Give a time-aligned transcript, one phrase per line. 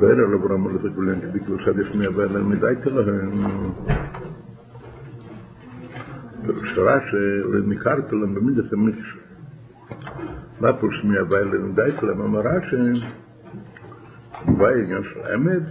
[0.00, 3.42] בערב לברם הולך לכולם, בגלל שד ישמיע בעלם מדי כלהם.
[6.46, 9.16] בשורה שלניקרת להם במידת המיתש.
[10.60, 12.20] מה פה שמיע בעלם מדי כלהם?
[12.20, 15.62] אמרה שבא עניין של אמת,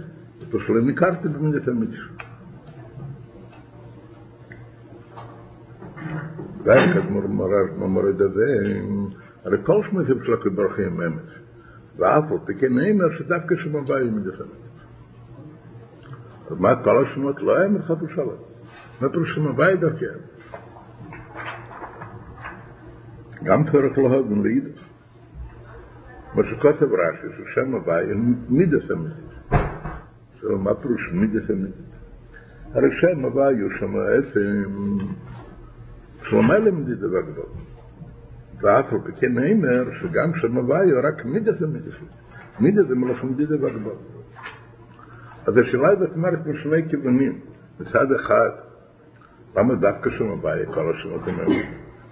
[0.54, 2.08] ושלניקרת במידת המיתש.
[6.64, 7.22] ואז כתמור
[7.78, 8.46] מורד הזה,
[9.44, 11.41] הרי כל שמותים של הקדושים אמת.
[11.96, 14.46] ואף פי כן נאמר שדווקא שם הבא היא מדפנת.
[16.50, 18.36] אז מה כל השמות לא אמת חד ושלום.
[19.00, 20.06] מה פירוש שם הבא היא דווקא?
[23.44, 24.80] גם צריך להוגן לידע.
[26.34, 28.14] מה שכותב רש"י, הבא היא
[28.48, 29.24] מידס אמיתית.
[30.34, 31.92] עכשיו, מה פירוש מידס אמיתית?
[32.74, 34.98] הרי שם הבא יהיו שם עצם
[36.22, 37.46] שלמה למדידה בגדול.
[38.62, 40.58] ואף על פי כן נאמר שגם שם
[41.02, 42.06] רק מידה זה מידה שלי.
[42.60, 43.94] מידה זה מלאך מדידה בגדול.
[45.46, 47.40] אז השאלה היא אומרת משני כיוונים.
[47.80, 48.50] מצד אחד,
[49.56, 51.64] למה דווקא שם הוויו כל השמות האלה?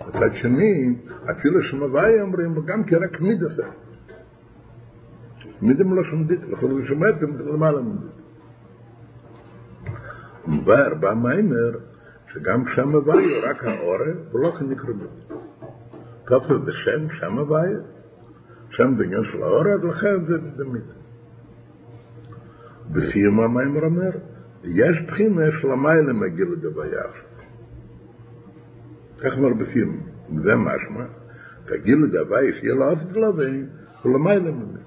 [0.08, 0.96] מצד שני,
[1.30, 3.62] אפילו שם הוויו אומרים גם כי רק מידה זה.
[5.62, 7.14] מידה מלאך מדידה, לכל זה שומעת
[7.52, 8.12] למעלה מדידה.
[10.46, 11.78] מובהר בא מיימר
[12.32, 14.92] שגם שם הוויו רק העורף ולא כנקרא
[16.30, 16.40] בו.
[16.40, 17.78] כתוב בשם, שם הוויה,
[18.70, 20.84] שם בעניין של האורד, לכן זה דמית.
[22.92, 24.10] בסיום המיימר אומר,
[24.64, 27.24] יש בחינה של המיילה מגיע לדוויה עכשיו.
[29.18, 29.96] כך אומר בסיום,
[30.44, 31.04] זה משמע,
[31.66, 33.64] תגיד לדוויה שיהיה לו אף גלבי,
[34.04, 34.82] ולמיילה מגיע.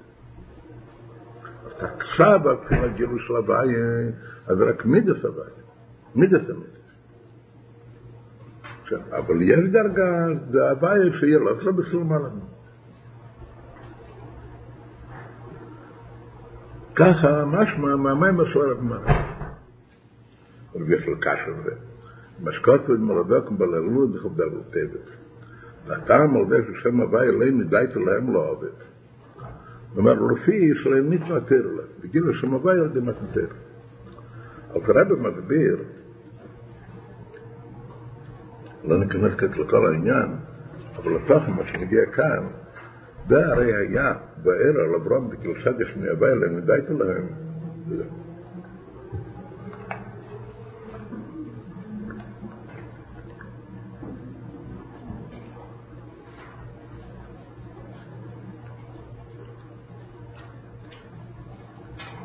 [1.66, 4.10] אז תקסה בבחינה גילו של הוויה,
[4.46, 5.50] אז רק מידס הוויה,
[6.14, 6.73] מידס המידס.
[8.92, 12.40] אבל יש דרגה, זה הבעיה שיהיה לא צריך בסלום עלינו.
[16.94, 19.12] ככה משמע מהמים השואר הגמרא.
[20.74, 21.70] רבי של קשר זה.
[22.42, 25.08] משקות ומרדוק בלרלו זה חובדה בטבת.
[25.86, 28.68] והטעם על זה ששם הוויה לא מדי להם לא עובד.
[29.96, 31.86] אומרת, לפי שלהם מתמטר להם.
[32.02, 33.46] בגיל שם הוויה זה מתמטר.
[34.70, 35.78] אז רבי מסביר
[38.84, 40.34] לא ניכנס כעת לכל העניין,
[40.96, 42.46] אבל לתוכן מה שמגיע כאן,
[43.28, 44.12] זה הרי היה
[44.42, 47.26] בער על אברהם בקלשת ישמיע בא אליהם, ודאית להם.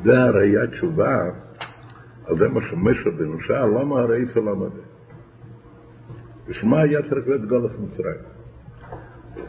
[0.04, 1.16] זה הרי היה תשובה
[2.24, 3.10] על זה מה שמשה
[3.46, 4.99] שאל, למה הרי סלם הזה?
[6.50, 8.20] בשמה היה צריך להיות גולס מצרים.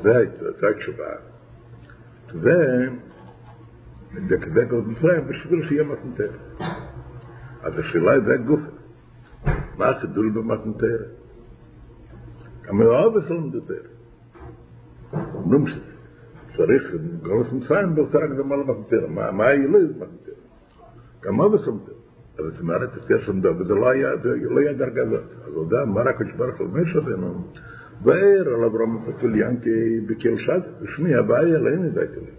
[0.03, 1.05] זה התשובה.
[2.33, 2.87] זה,
[4.27, 6.31] זה כדי גולס מצרים, בשביל שיהיה מתנתר.
[7.61, 8.59] אז השאלה היא זה גוף.
[9.77, 10.97] מה החידול במתנתר?
[12.67, 13.81] גם מאוהב אסור מדותר.
[15.33, 16.83] אומרים שצריך
[17.21, 19.07] גולס מצרים, בוא תרק דמה למתנתר.
[19.07, 20.31] מה היה לא יהיה מתנתר?
[21.23, 21.79] גם מאוהב אסור
[22.49, 25.23] זאת אומרת, אצל שם דוד, זה לא היה דרגה זאת.
[25.45, 27.47] אז הוא יודע, מה רק השברח על משה בנו,
[28.03, 32.31] ואיר על אברהם פתול ינקי בקל שד, ושמי הבעיה אלוהים ידעתי לי.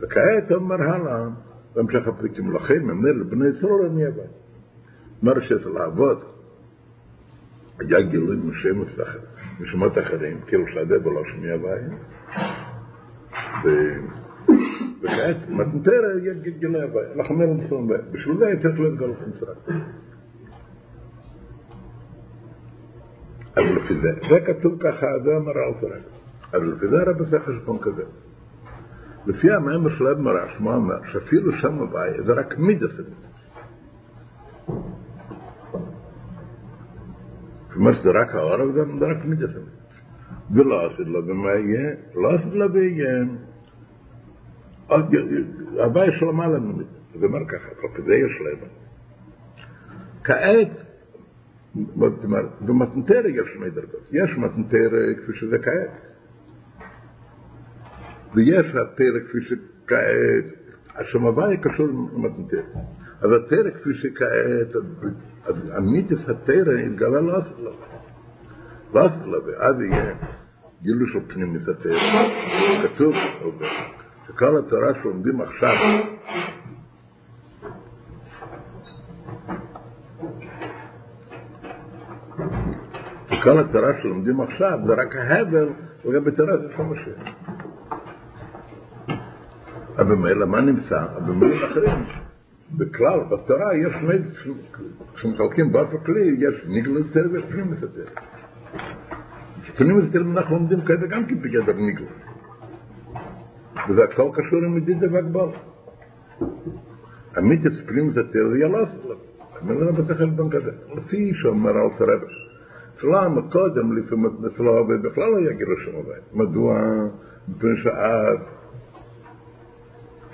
[0.00, 1.28] וכעת אומר הלאה,
[1.74, 4.28] בהמשך הפריקים לכם, אמר לבני ישראל אני הבעיה.
[5.22, 6.36] אומר שאצל האבות,
[7.78, 8.88] היה גילוי משמות
[9.60, 11.88] משמות אחרים, קל שדה ולא שמי הבעיה.
[15.02, 16.02] וכעת, מתנתר
[16.58, 18.02] גילוי הבעיה, אנחנו אומרים לצלם בעיה.
[18.12, 19.82] בשביל זה צריך להיות גלות מצרים.
[23.56, 25.98] אבל לפי זה, זה כתוב ככה, זה אומר אל תראה.
[26.54, 28.02] אבל לפי זה הרב עושה חשבון כזה.
[29.26, 30.94] לפי המאמר של אב מרש, מה אומר?
[31.12, 33.26] שאפילו שם הבעיה, זה רק מידס המידס.
[37.72, 39.86] כלומר שזה רק העורף, זה רק מידס המידס.
[40.50, 43.24] ולא עשית לו במה יהיה, לא עשית לו ויהיה.
[44.88, 46.96] הבעיה של המעלה ממידס.
[47.20, 48.68] זה אומר ככה, כזה יש להם.
[50.24, 50.68] כעת,
[51.94, 54.10] זאת אומרת, במתנתר יש שני דרגות.
[54.12, 54.90] יש מתנתר
[55.22, 56.00] כפי שזה כעת.
[58.34, 60.44] ויש התרא כפי שכעת,
[60.94, 62.62] השמבאי קשור למתנתר.
[63.20, 64.76] אז התרא כפי שכעת,
[65.44, 67.72] אז המיתוס התרא התגלה לא עשת לו.
[68.94, 70.14] לא עשת לו, ואז יהיה
[70.82, 71.98] גילוי של פנימית התרא.
[72.82, 73.14] כתוב
[74.26, 75.72] שכל התורה שלומדים עכשיו,
[83.42, 85.68] כל התורה שלומדים עכשיו זה רק ההבל
[86.04, 87.34] לגבי תורה של המשיח.
[89.96, 91.06] אז אבל במילא מה נמצא?
[91.26, 92.04] במילים אחרים,
[92.76, 94.52] בכלל, בתורה יש שני,
[95.14, 98.10] כשמחלקים בת וכלי, יש ניגל יותר ויש פנים יותר.
[99.76, 102.04] פנים יותר אנחנו לומדים כזה גם כן בגדר ניגל.
[103.88, 105.48] וזה הכל קשור עם מדידה והגבל.
[107.86, 109.14] פנים יותר זה ילוס לו.
[109.62, 112.46] אני אומר בשכל בן כזה, לפי שאומר אל תרבש.
[113.00, 116.20] שלמה קודם לפעמים אצלו ובכלל לא יגידו שם עובד.
[116.32, 116.80] מדוע?
[117.48, 118.38] מפני שאז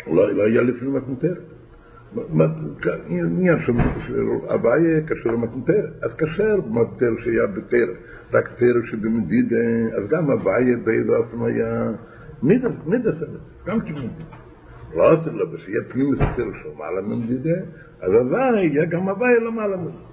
[0.06, 1.38] לא היה לפנים מתנתרת.
[3.08, 3.72] עניין של
[4.50, 6.02] הוויה קשור למתנתרת.
[6.02, 7.96] אז קשר מתנתר שהיה בתרת,
[8.32, 11.38] רק תרת שבמדידה, אז גם הוויה באיזה אופן
[12.42, 14.12] נית נית פעם גם קימוס
[14.94, 17.60] לא אצל לא בשיה פנים מסתר של מעלה ממדידה
[18.00, 20.12] אז הוואי יהיה גם הוואי למעלה ממדידה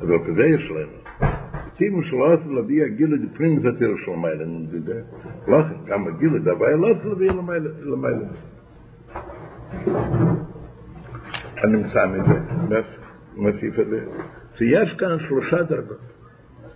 [0.00, 1.32] אבל כזה יש לנו
[1.78, 5.00] צימו שלא אצל לא ביה גילה די פנים מסתר של מעלה ממדידה
[5.48, 8.20] לא אצל גם הגילה די הוואי לא אצל ביה למעלה
[11.64, 12.40] אני מצא מזה
[13.36, 14.04] נוסיף את זה
[14.56, 16.00] שיש כאן שלושה דרגות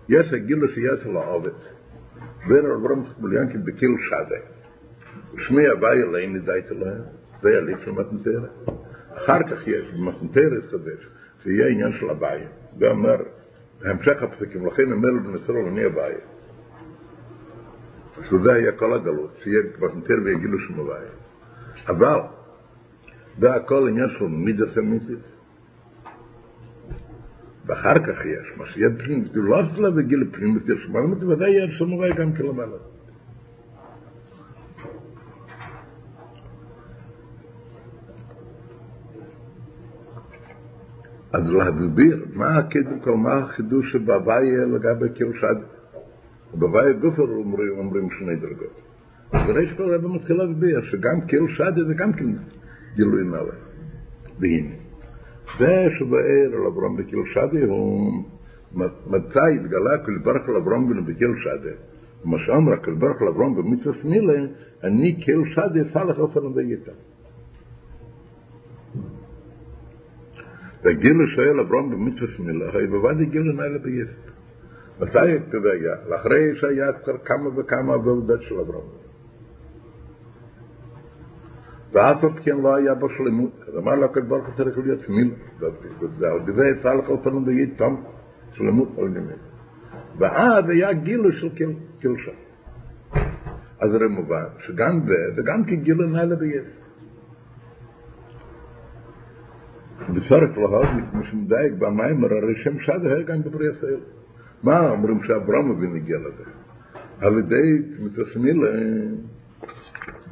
[0.09, 1.06] יש הגילה שיש
[2.46, 4.37] אברהם סמוליאנקי בקיל שדה.
[5.38, 7.02] שמי הווי אליין נדייתי להם,
[7.43, 8.50] זה יליף של מתנתרת.
[9.14, 11.08] אחר כך יש, במתנתרת סבש,
[11.43, 12.41] שיהיה עניין של הווי,
[12.79, 13.17] ואומר,
[13.85, 16.14] המשך הפסקים, לכן אומר לו בנסרו אני הווי.
[18.31, 21.06] שזה היה כל הגלות, שיהיה מתנתרת ויגילו שם הווי.
[21.88, 22.20] אבל,
[23.38, 25.34] זה הכל עניין של מידה סמיתית.
[27.67, 30.31] ואחר כך יש, מה שיהיה פנים, זה לא עשו לה בגיל
[30.87, 32.77] שמעלה מתי, ודאי יהיה סמורי גם כלמעלה.
[41.33, 45.55] אז להסביר מה הקדם כל מה החידוש שבהוויה לגבי קירושד.
[46.55, 48.81] בהוויה גופר אומרים, אומרים שני דרגות.
[49.33, 52.27] בריש כל רבי מתחיל להסביר שגם קירושד זה גם כן
[52.95, 53.53] גילוי נעלה.
[54.39, 54.75] והנה,
[55.59, 58.12] זה שבאר על אברהם בקיל שדה הוא
[59.06, 61.71] מצא התגלה כל ברך על אברהם בקיל שדה.
[62.25, 64.47] מה שאמר כל ברך על אברהם במצווה סמילה,
[64.85, 66.93] אני קיל שדה סלח אופן דייתה.
[70.83, 74.25] והגילו שואל אברהם במצווה סמילה, היי בוודאי גילו נעלה ביסט.
[75.01, 75.95] מתי היה?
[76.09, 79.04] לאחרי שהיה כבר כמה וכמה עבודות של אברהם.
[81.94, 83.52] ואף על כן לא היה בו שלמות.
[83.69, 85.31] אז אמר לו הקדוש ברוך הוא צריך להיות מיל.
[86.46, 88.05] וזה יצא לך פנים ויהיה תום
[88.52, 89.38] שלמות על ימין.
[90.19, 91.49] ואז היה גילו של
[92.00, 92.32] קלשה.
[93.81, 96.64] אז זה מובן שגם זה, זה גם כגילו נעלה ביש.
[100.08, 104.00] בסרק להוד, משמדייק במיימר, הרי שם שד היה גם בברי ישראל.
[104.62, 106.44] מה אומרים שאברהם אבינו הגיע לזה?
[107.20, 108.64] על ידי מתסמיל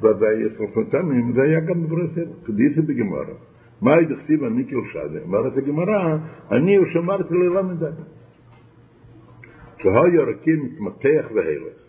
[0.04, 3.34] ודאי יסרפותם, זה היה גם בברסל, קדיסה בגמרא.
[3.82, 5.25] מה היית כתיב אני כלשדה?
[5.25, 6.16] אמרת הגמרא,
[6.50, 7.82] אני ושמרתי ללמד.
[9.78, 11.82] כשהיה רקים מתמתח והלך.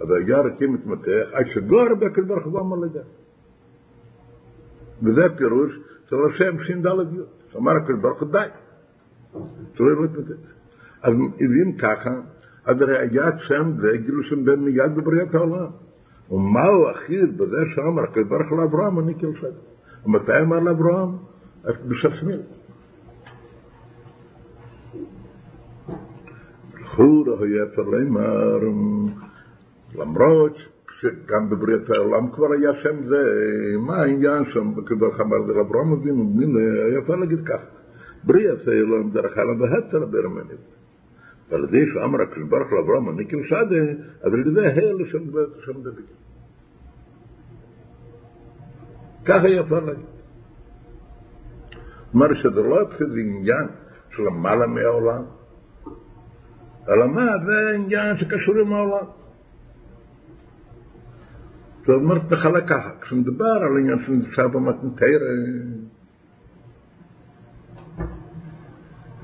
[0.00, 3.00] אז היה רקים מתמתח, עד שגור בקל ברוך הוא אמר לזה.
[5.02, 5.72] וזה פירוש
[6.08, 8.38] של השם ש"ד י', שאמר הקל ברוך הוא די.
[9.74, 10.50] שלא להתמתח.
[11.02, 12.10] אז אם ככה,
[12.64, 15.70] אז הרי היה שם זה גילו שם בן מיד בבריאת העולם.
[16.30, 19.52] ומהו אחיד בזה שאמר הקדוש ברוך הוא לאברהם אני כלשד.
[20.06, 21.08] ומתי אמר לאברהם?
[21.88, 22.40] בשפסמיר.
[26.84, 28.58] חור היה פרלמר,
[29.94, 30.56] למרות
[31.00, 33.22] שגם בבריאת העולם כבר היה שם זה,
[33.86, 37.60] מה העניין שם, הוא אמר לאברהם אבינו, מילה, יפה להגיד כך,
[38.24, 40.60] בריאת העולם דרך הלם והצלה ברמנית.
[41.50, 43.92] ועל ידי שאמר הקדוש ברוך הוא לאברהם אני כלשדה,
[44.22, 44.96] אז על ידי הל
[45.64, 45.94] שם דוד.
[49.24, 50.04] ככה יפה להגיד.
[52.12, 53.68] כלומר שזה לא התחיל עניין
[54.10, 55.22] של למעלה מהעולם,
[56.88, 59.06] אלא מה, זה עניין שקשור עם העולם.
[61.86, 65.18] זאת אומרת, בחלק ככה, כשמדבר על עניין שנמצא במתנתר,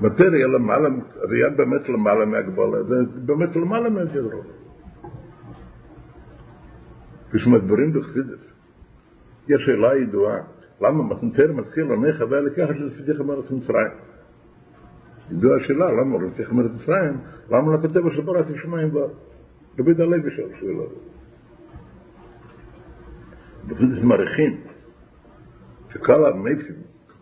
[0.01, 0.89] מטריה למעלה,
[1.29, 4.45] היה באמת למעלה מהגבולה, זה באמת למעלה מהגדרות.
[7.31, 8.39] כשמדברים בחסידס,
[9.47, 10.37] יש שאלה ידועה,
[10.81, 13.91] למה מתנתר מתחיל עמך ולקחת לצדיך מארץ מצרים?
[15.31, 17.17] ידועה השאלה, למה לצדיך מארץ מצרים,
[17.49, 19.11] למה לא כותב אשר בראתי שמיים וארץ?
[19.79, 21.17] רבי דלוי שאל שאלה הזאת.
[23.67, 24.61] בחסידס מעריכים
[25.93, 26.75] שכל המפים,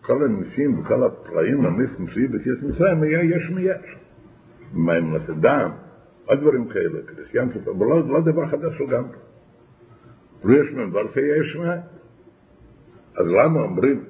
[0.06, 3.96] כל הניסים וכל הפלאים המפים שיהיו בסיס מצרים היה יש מיש.
[4.72, 5.70] מים לסדם,
[6.24, 9.16] עוד דברים כאלה, כדי סיימת, אבל לא דבר חדש לגמרי.
[10.44, 11.74] ויש ממבר שיש מה.
[13.16, 14.04] אז למה אומרים,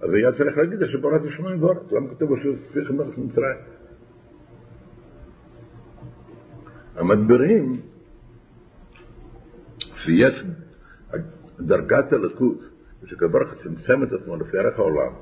[0.00, 3.56] אז היה צריך להגיד שבורת שמיים וארץ, למה כתוב שצריך מלך מצרים?
[6.96, 7.80] המדברים
[10.04, 10.44] שיש
[11.60, 12.58] דרגת הלקות,
[13.04, 15.12] שכבר צמצם את עצמו לפי ערך העולם,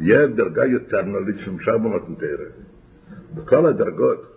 [0.00, 2.52] יש דרגה יותר נולית שמשך במתנתרת.
[3.34, 4.36] בכל הדרגות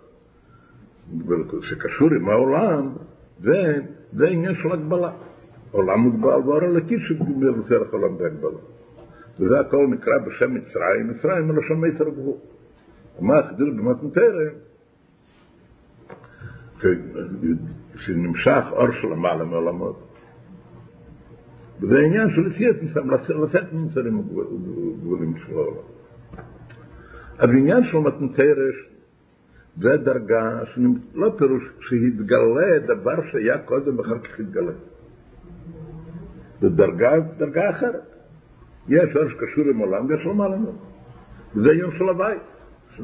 [1.62, 2.92] שקשור עם העולם,
[3.40, 3.74] זה,
[4.12, 5.12] זה עניין של הגבלה.
[5.70, 8.58] עולם מוגבל ואור אלוקי שמבשר את העולם בהגבלה.
[9.40, 12.36] וזה הכל נקרא בשם מצרים, מצרים מלשון מיתר גבול.
[13.20, 14.54] מה החידוש במתנתרת?
[17.96, 20.09] שנמשך אור של למעלה מעולמות.
[21.82, 25.82] וזה עניין של יציאת מסם, לצאת ממצרים הגבולים של העולם.
[27.38, 28.90] אז עניין של מתנתרש
[29.76, 30.62] זה דרגה,
[31.14, 34.72] לא פירוש שהתגלה דבר שהיה קודם ואחר כך התגלה.
[36.60, 38.02] זה דרגה, דרגה אחרת.
[38.88, 40.78] יש אור שקשור עם עולם ויש למעלה ממנו.
[41.54, 42.42] וזה עניין של הבית,
[42.96, 43.02] של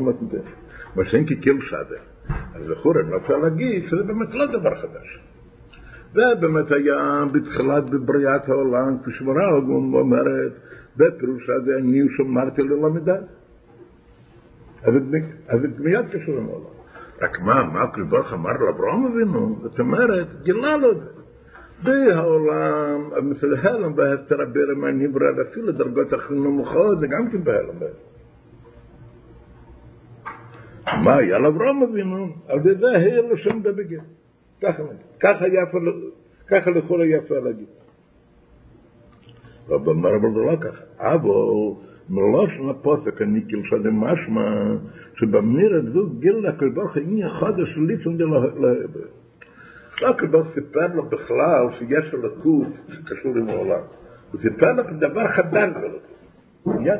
[0.00, 0.50] מתנתרש.
[0.96, 2.00] מה שאין ככאילו שדה.
[2.54, 5.20] אז לכאורה אני רוצה להגיד שזה באמת לא דבר חדש.
[6.14, 9.50] זה באמת היה בתחילת בבריאת העולם, כפי שמורה
[9.94, 10.52] אומרת,
[10.96, 13.16] בפירוש הזה אני שמרתי ללמידה.
[14.82, 14.94] אז
[15.62, 16.74] זה מיד קשור עם העולם.
[17.22, 19.58] רק מה, מה הקדוש ברוך אמר לאברהם אבינו?
[19.62, 21.06] זאת אומרת, גילה לו את זה.
[21.84, 27.78] בהעולם, אצל הלם בהפטר הבירם הנברא, ואפילו דרגות הכי נמוכות, זה גם כן בהלם.
[31.04, 32.26] מה היה לאברהם אבינו?
[32.48, 34.00] על ידי העיר לשם דבגה.
[34.00, 34.23] ככה נגיד.
[35.20, 35.78] ככה יפה,
[36.46, 37.66] ככה לכל היפה להגיד.
[39.68, 39.94] אבל
[40.34, 40.84] זה לא ככה.
[40.98, 41.30] אבל
[42.10, 44.74] מלושן הפוסק הניקיל שזה משמע
[45.14, 48.68] שבמיר הזו גיל לקל ברוך עניין חודש ליצון דלהבה.
[50.02, 53.82] הקדוש סיפר לו בכלל שיש אלוקות שקשור עם העולם.
[54.32, 56.14] הוא סיפר לו דבר חדש באלוקות.
[56.80, 56.98] עניין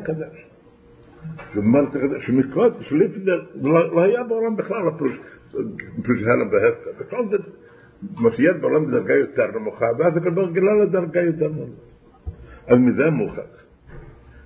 [1.57, 3.31] אומרת, שמקרות, שלפני,
[3.61, 5.13] לא היה בעולם בכלל הפירוש,
[6.27, 7.17] הלם בהפקה.
[7.29, 7.37] זה,
[8.17, 11.81] מה שיש בעולם בדרגה יותר נמוכה, ואז הקדוש גילה לדרגה יותר נמוכה.
[12.67, 13.41] אז מזה מוכח.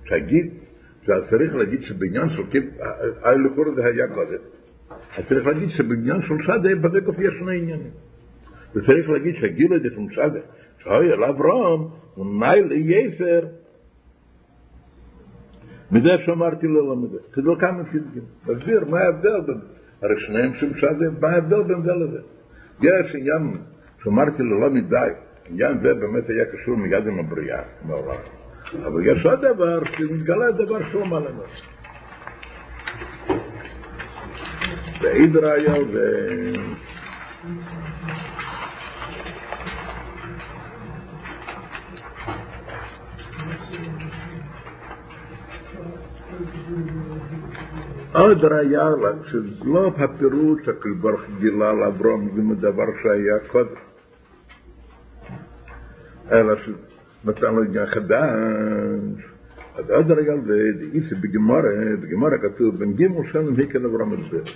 [0.08, 0.54] תגיד,
[1.04, 2.64] צריך להגיד שבעניין של קיפ,
[3.22, 4.38] הלכור הזה היה קודם.
[5.16, 7.90] אז צריך להגיד שבעניין של שדה, בדקוף יש שני עניינים.
[8.74, 10.40] וצריך להגיד שהגילו את זה של שדה,
[10.78, 11.80] שהיה לאברהם,
[12.14, 13.46] הוא נאי ליסר,
[15.92, 17.18] מזה שאמרתי לו למדה.
[17.32, 18.22] כדו כמה פתגים.
[18.46, 19.60] מסביר מה ההבדל בין,
[20.02, 22.18] הרי שניהם שם שדה, מה ההבדל בין זה לזה.
[22.82, 23.56] יש עניין
[24.04, 25.10] שאמרתי לו לא מדי,
[25.50, 28.20] עניין זה באמת היה קשור מיד עם הבריאה, מעולם.
[28.86, 31.42] אבל יש עוד דבר שמתגלה דבר שהוא מה לנו.
[35.02, 35.98] ועיד ראיה ו...
[48.12, 48.88] עוד ראיה
[49.24, 53.74] שזה לא הפירוט שהקדוש ברוך גילה לאברום זה דבר שהיה קודם,
[56.32, 59.24] אלא שנתן לו עניין חדש.
[59.74, 64.50] אז עוד ראיה זה איסי בגמורה, בגמורה כתוב בן גימל שנים היקל אברום את זה.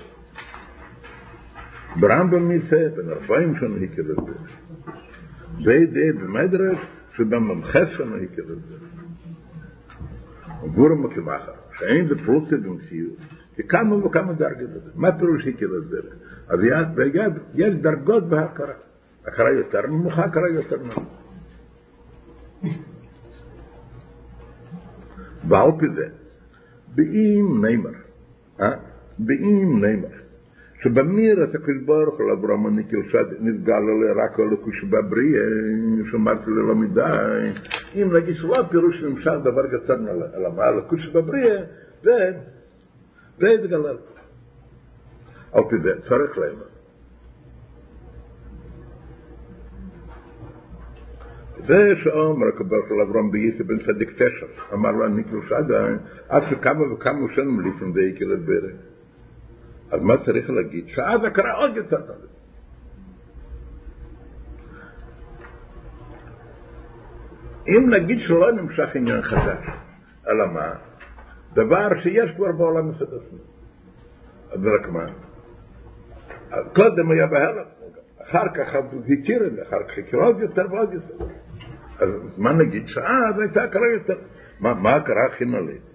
[2.00, 4.32] ברמב"ם מיצא בן ארבעים שנה היקל את זה.
[5.64, 6.78] זה די במדרש
[7.16, 8.74] שבממחס שנה היקל את זה.
[10.74, 13.33] גורם כמחר, שאין זה פרוטה במציאות.
[13.58, 14.82] וכמה וכמה דרגות.
[14.94, 16.14] מה פירוש היקל הדרך?
[16.48, 16.60] אז
[17.54, 18.74] יש דרגות בהכרה.
[19.26, 21.00] הכרה יותר נמוכה, הכרה יותר נמוכה.
[25.48, 26.06] ועל פי זה,
[26.94, 27.90] באם נאמר,
[29.18, 30.08] באם נאמר,
[30.82, 35.44] שבמיר את הקדוש ברוך הוא לאברהם הנקיל שד נתגלה רק הלכוש בבריאה,
[36.10, 37.52] שאמרתי לו לא מדי,
[37.94, 41.62] אם נגיד שלא פירוש נמשך דבר יותר נעלה, הלכוש בבריאה,
[42.02, 42.32] זה
[43.38, 43.96] התגלל.
[45.52, 46.74] על פי זה צריך לאמר.
[51.66, 55.86] זה שאומר הקדוש של אברהם בייסי בן צדיק תשע, אמר לו אני קלושדה,
[56.28, 58.76] עד שכמה וכמה שנים לפני זה יקל את ברך.
[59.90, 60.84] אז מה צריך להגיד?
[60.88, 62.16] שאז הקרא עוד יותר טוב.
[67.68, 69.64] אם נגיד שלא נמשך עניין חדש,
[70.28, 70.74] אלא מה?
[71.54, 73.38] דבר שיש כבר בעולם מצד עצמו.
[74.50, 75.06] אז רק מה?
[76.74, 77.64] קודם היה בהלם,
[78.22, 81.24] אחר כך הכיר את זה, אחר כך הכיר עוד יותר ועוד יותר.
[81.98, 82.86] אז מה נגיד?
[82.86, 84.18] שאז הייתה הכרה יותר.
[84.60, 85.94] מה, מה הכרה הכי נולדת?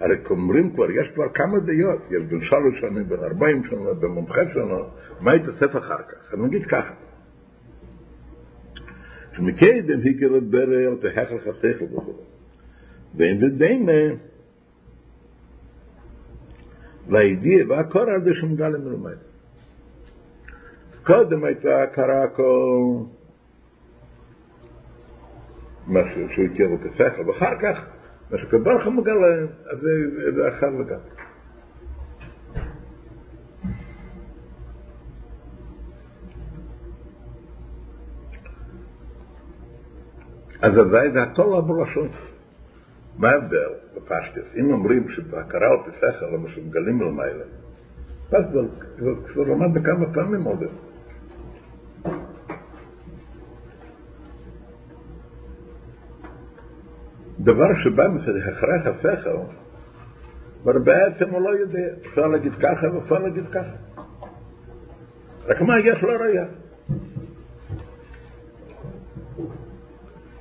[0.00, 4.10] הרי אומרים כבר, יש כבר כמה דעות, יש בין שלוש שנים, בין ארבעים שנה, בין
[4.10, 4.78] מומחה שנה,
[5.20, 6.34] מה יתאסף אחר כך?
[6.34, 6.94] אני אגיד ככה.
[9.32, 12.12] שמקדם היקר ברר, תהכל חסכל וכו'.
[13.16, 13.46] ואין זה
[17.10, 19.16] דיימה, לידיע והקורא הזה שמגלה מלמד.
[21.06, 22.96] קודם הייתה הכרה כל
[25.86, 27.78] מה שהוא הכיר לו כשכל, ואחר כך
[28.30, 29.26] מה שקדוש מגלה,
[29.70, 29.78] אז
[30.34, 31.20] זה אחר לגמרי.
[40.62, 40.72] אז
[41.12, 42.08] זה הכל עבור לשון.
[43.20, 44.56] מה ההבדל בפשטס?
[44.56, 47.44] אם אומרים שבהכרה או בשכל, למה שמגלים למעלה,
[48.32, 48.44] אז
[49.26, 50.62] כבר למד בכמה פעמים עוד.
[57.40, 59.36] דבר שבא מצד הכרח השכל,
[60.64, 61.88] אבל בעצם הוא לא יודע.
[62.06, 63.76] אפשר להגיד ככה ואפשר להגיד ככה.
[65.46, 66.44] רק מה, יש לו ראייה.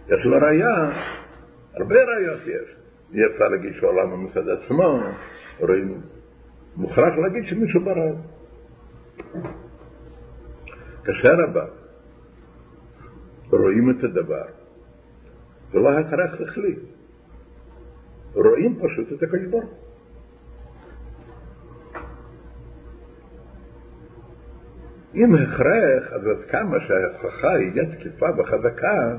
[0.07, 0.91] יש לו ראייה,
[1.79, 2.75] הרבה ראיות יש.
[3.13, 5.00] אי אפשר להגיד שהעולם מצד עצמו,
[5.59, 6.01] רואים,
[6.75, 8.12] מוכרח להגיד שמישהו ברא.
[11.03, 11.65] כאשר הבא
[13.51, 14.45] רואים את הדבר,
[15.71, 16.75] זה לא הכרח שכלי.
[18.33, 19.65] רואים פשוט את הקדוש
[25.15, 29.17] אם הכרח, אז עד כמה שההוכחה יהיה תקיפה וחזקה,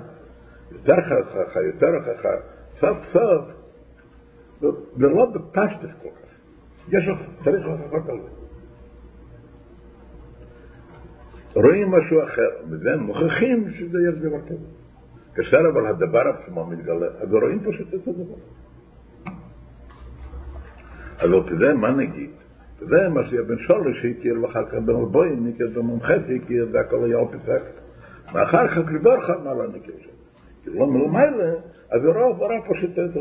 [0.73, 2.35] יותר חככה, יותר הוכחה,
[2.81, 3.45] סוף סוף,
[4.97, 6.31] זה לא בפשטס כל כך.
[6.89, 7.09] יש
[7.45, 8.41] צריך הוכחות על זה.
[11.55, 14.67] רואים משהו אחר, וזה מוכיחים שזה יש דבר כזה.
[15.35, 18.35] כאשר אבל הדבר עצמו מתגלה, אז רואים פשוט את הדבר.
[21.19, 22.31] אז על זה מה נגיד?
[22.81, 27.63] זה מה שבן שורש הכיר, ואחר כך בן רבוים הכיר, במומחס הכיר, והכל היה אופסק.
[28.35, 30.10] ואחר כך לברך מה לא נכיר שם.
[30.65, 31.53] כי לא מלמעלה,
[31.91, 33.21] אז רוב הרב פשוט את זה.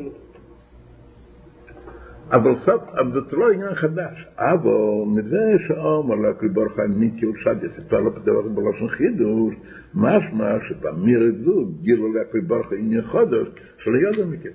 [2.32, 4.28] אבל סוף, אבל זה לא עניין חדש.
[4.38, 4.72] אבל
[5.08, 9.56] מזה שאומר לקריא ברכה מיקי ושד יספר לו פתוח בלושן חידוש,
[9.94, 14.52] משמע שבאמיר זו גילו לקריא ברכה עניין חודש, שלא ידע מכיר.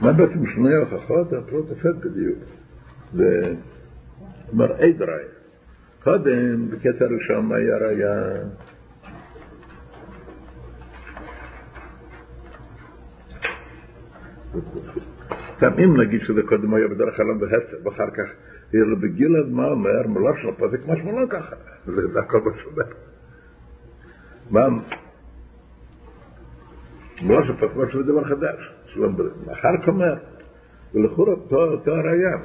[0.00, 1.32] מה בעצם שני ההוכחות?
[1.32, 2.38] הפרוט אפד בדיוק.
[3.12, 3.54] זה
[4.52, 5.43] מראה דרייך.
[6.04, 7.78] קודם, בקטע ראשון, מה היה
[15.78, 18.32] אם נגיד שזה קודם היה בדרך כלל בהפך, ואחר כך
[18.72, 20.06] יהיה לו בגיל אז מה אומר,
[20.42, 22.84] שלו פה זה כמו שמונה ככה, זה הכל מה.
[24.50, 24.68] מה?
[27.22, 29.30] מלא שלו פה כמו שזה דבר חדש, שלום בריא.
[29.52, 30.14] אחר כך אומר,
[30.94, 32.36] ולכאורה אותו הראייה,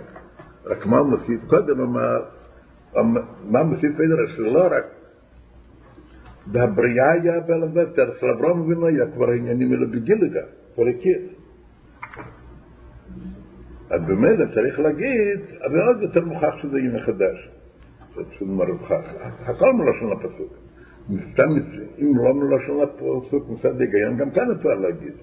[0.66, 2.39] רק מה הוא מוסיף קודם אמר,
[2.96, 4.86] לא רק
[6.52, 10.42] והבריאה היה בלבטר, של אברהם אבינו היה כבר עניינים אלו בגילגה,
[10.76, 11.20] כבר הכיר.
[13.90, 17.50] אז במילא צריך להגיד, אבל עוד יותר מוכח שזה יהיה מחדש.
[18.16, 19.06] זה פשוט מרוחח.
[19.46, 20.54] הכל מלשון הפסוק.
[21.32, 21.50] סתם
[22.02, 25.14] אם לא מלשון הפסוק מצד היגיון, גם כאן אפשר להגיד.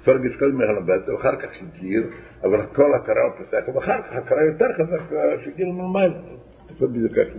[0.00, 2.10] אפשר להגיד שקודם מהלבט, ואחר כך שגיר,
[2.42, 5.00] אבל הכל הכרה הוא פסק, ואחר כך הכרה יותר חזק
[5.44, 6.18] שגיר מלמעלה.
[6.80, 7.38] זה בדיוק ככה.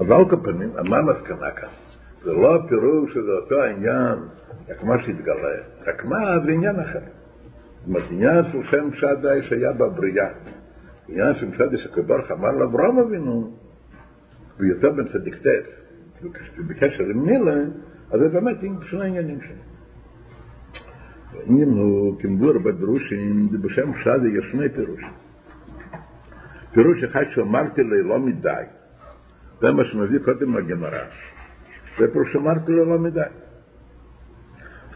[0.00, 1.68] אז על כל פנים, מה המסקנה כאן?
[2.24, 4.18] זה לא הפירוש שזה אותו העניין,
[4.68, 5.48] רק מה שהתגלה,
[5.86, 6.98] רק מה זה עניין אחר.
[6.98, 10.28] זאת אומרת, עניין של שם שדי שהיה בבריאה,
[11.08, 13.56] עניין של שדי שקבר אמר לאברהם אבינו,
[14.58, 15.78] ויותר בן צדיק טף,
[16.68, 17.60] בקשר עם מילה,
[18.10, 19.54] אז זה באמת שני עניינים שם.
[21.34, 25.12] העניין הוא כמבור בדרושים, בשם שדי יש שני פירושים.
[26.72, 28.64] פירוש אחד שאמרתי לי לא מדי,
[29.60, 31.04] זה מה שמביא קודם לגמרא.
[31.98, 33.20] זה פירוש שאמרתי לו לא מדי.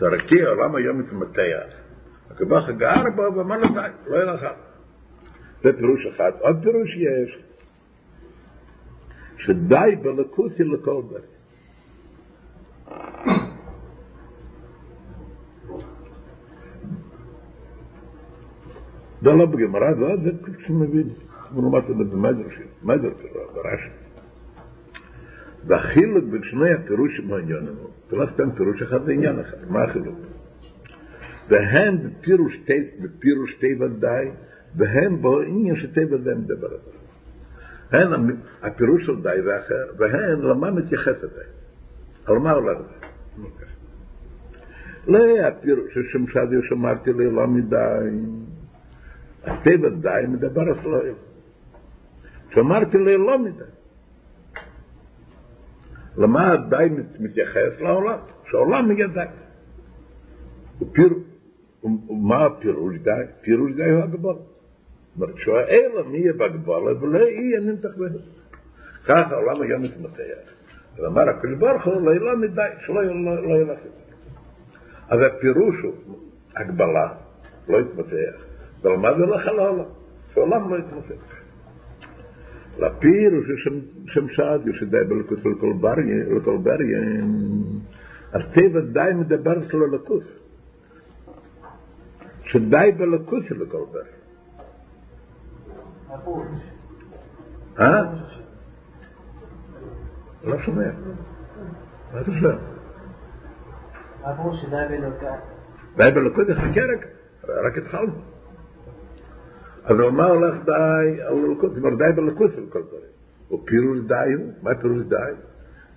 [0.02, 1.66] צרקתי עולם היום מתמתח.
[2.30, 4.46] הקבח הגער בו ואמר לו די, לא יהיה לך.
[5.62, 6.32] זה פירוש אחד.
[6.38, 7.42] עוד פירוש יש,
[9.38, 11.24] שדי בלקוסי לכל דרך.
[19.22, 21.08] דלא בגמרא, זה עוד זה כשמבין,
[21.48, 24.01] כמו נאמרת את המדרשים, מדר כזה, דרשת.
[25.66, 27.74] והחילוק בין שני הפירושים העניינים,
[28.10, 30.18] זה לא סתם פירוש אחד, זה עניין אחד, מה החילוק?
[31.48, 34.30] והם בפירוש תי, בפירוש תי ודאי,
[34.76, 37.02] והם בעניין שתי ודאי מדבר על זה.
[37.98, 41.44] הן הפירוש של די ואחר, והן למה מתייחס די?
[42.26, 43.06] על מה הולך זה?
[45.06, 48.26] לא הפירוש ששמשדי שמרתי לי לא מדי,
[49.44, 51.14] הטבע די מדבר על סלויל.
[52.50, 53.81] שמרתי לי לא מדי.
[56.16, 56.88] למה די
[57.20, 58.18] מתייחס לעולם?
[58.50, 59.24] שהעולם יהיה די.
[61.84, 63.10] ומה הפירוש די?
[63.40, 64.34] פירוש די הוא הגבול.
[64.34, 68.12] זאת אומרת, שהאלה מי יהיה בגבולה ולא יהיה נמתח בהם.
[69.04, 70.52] ככה העולם היה מתמתח.
[70.96, 73.02] ואמר הקדוש ברוך הוא, לא ילמד מדי, שלא
[73.56, 74.02] ילך את זה.
[75.08, 76.18] אז הפירוש הוא
[76.56, 77.14] הגבלה,
[77.68, 78.44] לא יתמתח.
[78.82, 79.84] ולמה זה הולך על העולם?
[80.34, 81.41] שהעולם לא יתמתח.
[82.78, 83.46] לפירוש
[84.06, 85.72] שם שעד, שדי בלכוס לכל
[86.62, 87.24] בריה,
[88.32, 90.24] הטבע די מדבר אצלו לקוס.
[92.44, 94.22] שדי בלכוס לכל בריה.
[97.78, 98.02] אה?
[100.44, 100.90] לא שומע.
[102.12, 102.54] מה אתה שומע?
[104.24, 105.34] הפירוש שדי באלוקה.
[105.96, 107.06] די בלכות, חכה רק,
[107.64, 108.31] רק התחלנו.
[109.84, 113.12] אז הוא אמר לך די על אלוקות, זאת אומרת די בלכות של כל דברים.
[113.52, 115.32] ופירוש די הוא, מה פירוש די?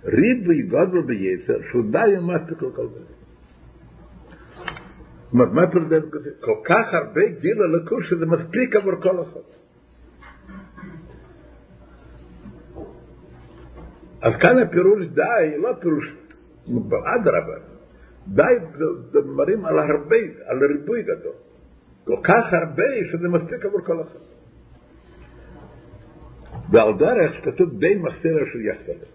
[0.04, 3.16] ריבוי גודל ביצר, שהוא די ומספיק לכל דברים.
[5.24, 6.22] זאת אומרת, מה פירוש די בלכות?
[6.40, 9.40] כל כך הרבה גיל אלוקות שזה מספיק עבור כל אחד.
[14.22, 16.14] אז כאן הפירוש די, לא פירוש,
[17.14, 17.58] אדרבה,
[18.26, 18.42] די
[19.24, 21.45] מראים על הרבה, על ריבוי גדול.
[22.06, 24.18] כל כך הרבה שזה מספיק עבור כל אחד.
[26.70, 29.06] ועל דרך כתוב די מחסיר אשר יחסר.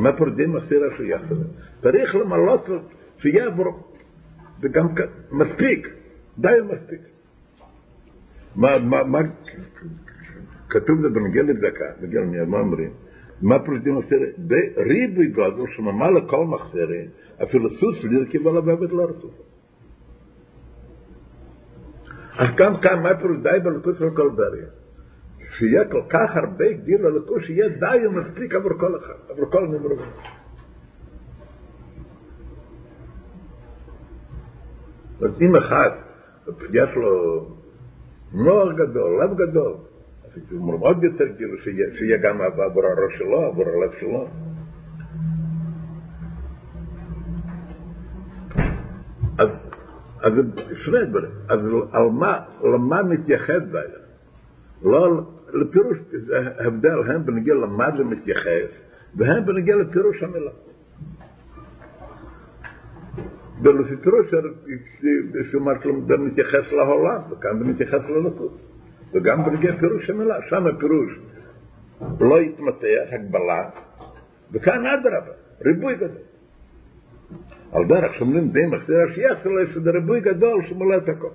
[0.00, 1.34] מה פה די מחסיר אשר יחסר?
[1.82, 2.66] צריך למלות
[3.18, 3.92] שיהיה עבור,
[4.60, 4.86] וגם
[5.32, 5.88] מספיק,
[6.38, 7.00] די ומספיק.
[8.56, 9.18] מה, מה, מה,
[10.68, 12.90] כתוב זה בנגיע לדקה, בנגיע מה אומרים?
[13.42, 14.30] מה פרוטים מחסרי?
[14.76, 17.08] ריבוי גודל שממה לכל מחסרי,
[17.42, 19.47] אפילו סוס לירקי ולבבת לא רצו.
[22.38, 24.66] אז גם כאן, מה פירוש די בלכות של כל בריה?
[25.58, 30.10] שיהיה כל כך הרבה גדיל ללכות, שיהיה די ומספיק עבור כל אחד, עבור כל נמרובים.
[35.20, 35.90] אז אם אחד,
[36.72, 37.46] יש לו
[38.32, 39.74] נוער גדול, לב גדול,
[40.50, 41.58] זה מאוד יותר כאילו
[41.94, 44.28] שיהיה גם עבור הראש שלו, עבור הלב שלו.
[49.38, 49.48] אז,
[50.22, 50.32] אז
[50.84, 51.30] שני דברים.
[51.48, 51.60] אז
[51.92, 53.98] על מה, למה מתייחד בעיה?
[54.82, 55.20] לא,
[55.52, 58.70] לפירוש, זה הבדל, הם בנגיע למה זה מתייחס,
[59.16, 60.50] והם בנגיע לפירוש המילה.
[63.62, 64.26] ולפי פירוש,
[65.50, 68.58] שאומרת, זה מתייחס לעולם, וכאן זה מתייחס ללכות.
[69.12, 71.18] וגם בנגיע פירוש המילה, שם הפירוש
[72.20, 73.70] לא יתמתח, הגבלה,
[74.52, 75.32] וכאן אדרבה,
[75.64, 76.22] ריבוי גדול.
[77.72, 81.28] על דרך שאומרים די מחסיר השיח שלו, שזה ריבוי גדול שמולא את הכל.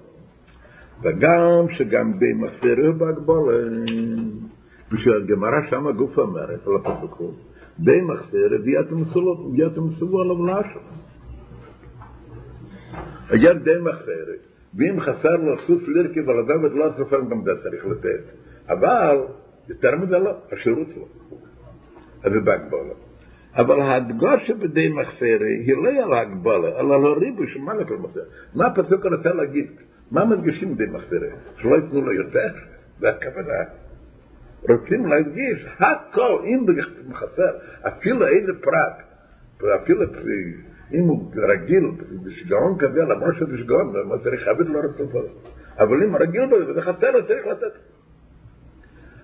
[1.04, 3.58] וגם שגם די מחסיר הוא בהגבלה,
[4.92, 7.34] ושהגמרא שם הגוף אומרת, על הפסוק הוא,
[7.80, 8.92] די מחסיר הביאת
[9.78, 10.80] המסולו עליו לאשו.
[13.30, 14.26] היה די מחסיר,
[14.78, 18.24] ואם חסר לו סוס לירקי ולדבת לא סופר גם זה צריך לתת.
[18.70, 19.18] אבל
[19.70, 21.06] יותר מזה לא, השירות לא.
[22.24, 22.94] אז זה בהגבלה.
[23.56, 28.24] אבל ההדגושה בדי מחסרי היא לא על ההגבלה, אלא על הריבוי של מה לכל מחסרי.
[28.56, 29.72] מה הפסוק רוצה להגיד?
[30.12, 31.30] מה מדגישים בדי מחסרי?
[31.58, 32.48] שלא ייתנו לו יותר?
[33.00, 33.54] זה הכוונה.
[34.70, 36.66] רוצים להדגיש הכל, אם
[37.10, 37.52] בחסר,
[37.88, 40.02] אפילו איזה פרט, אפילו
[40.94, 41.84] אם הוא רגיל
[42.24, 45.20] בשיגעון כזה, למרות שזה שיגעון, מה צריך לכבד לא רוצה פה.
[45.80, 47.78] אבל אם רגיל בזה וזה חסר, צריך לתת.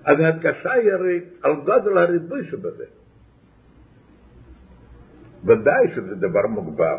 [0.04, 2.84] אז ההדגשה היא הרי על גודל הריבוי שבזה.
[5.44, 6.98] ודאי שזה דבר מוגבר.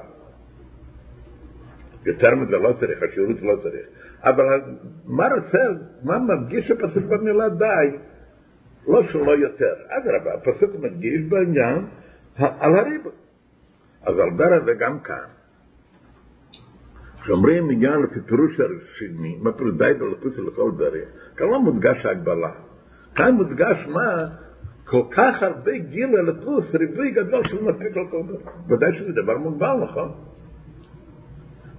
[2.06, 3.86] יותר מזה לא צריך, השירות לא צריך.
[4.23, 4.45] אבל
[5.06, 5.58] מה רוצה,
[6.04, 7.97] מה מדגיש הפסוק במילה די?
[8.88, 9.73] לא שלא יותר.
[9.88, 11.86] אדרבה, הפסוק מדגיש בעניין
[12.38, 13.12] על הריבוי.
[14.04, 15.27] אז על דרך זה גם כאן.
[17.23, 22.51] כשאומרים עניין לפי פירוש הרשמי, מה פירוש די בלכוס לכל דרך, כאן לא מודגש ההגבלה.
[23.15, 24.27] כאן מודגש מה
[24.91, 28.51] כל כך הרבה גיל אלוקוס, ריבוי גדול של מספיק לכל דבר.
[28.67, 30.12] ודאי שזה דבר מוגבל, נכון?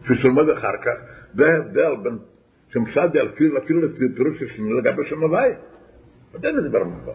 [0.04, 0.92] כפי שלמד אחר כך,
[1.34, 2.18] זה ההבדל בין
[2.68, 5.50] שמסעדי אפילו אפילו פירוש של לגבי שם הוואי.
[6.34, 7.12] ודאי זה דבר מובן.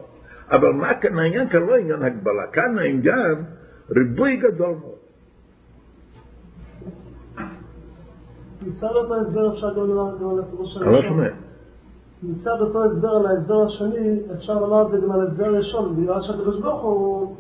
[0.52, 1.50] אבל מה כאן העניין?
[1.50, 3.36] כאן לא עניין הגבלה, כאן העניין
[3.90, 4.98] ריבוי גדול מאוד.
[8.62, 11.47] מצד אותו הסבר אפשר גם לומר גם על הפירוש אני לא הראשון.
[12.24, 16.22] מצד אותו הסבר על ההסבר השני, אפשר לומר את זה גם על ההסבר הראשון, בגלל
[16.22, 17.36] שהקדוש ברוך הוא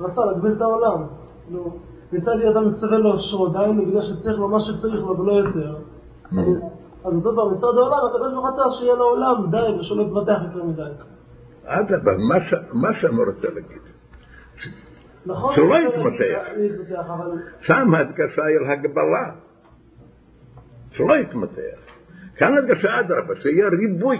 [0.00, 1.06] רצה להגביל את העולם.
[1.50, 1.76] נו,
[2.12, 5.76] מצד אדם מצווה לו שרו, דהיינו בגלל שצריך לו מה שצריך לו ולא יותר.
[7.04, 10.38] אז אותו דבר, מצד העולם, הקדוש ברוך הוא רצה שיהיה לו עולם די ושלא יתפתח
[10.44, 10.82] יותר מדי.
[11.64, 13.82] אדרבה, מה ש- מה שאני רוצה להגיד,
[15.26, 15.54] נכון?
[15.54, 15.74] שלא
[17.00, 19.30] אבל שם ההדגשה היא על הגבלה,
[20.90, 21.89] שלא יתמתח.
[22.40, 24.18] כאן הדגשה אדרבה, שיהיה ריבוי,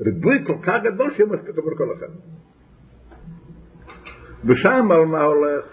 [0.00, 2.06] ריבוי כל כך גדול שיהיה מספיק עבור כל אחד.
[4.44, 5.64] ושם על מה הולך,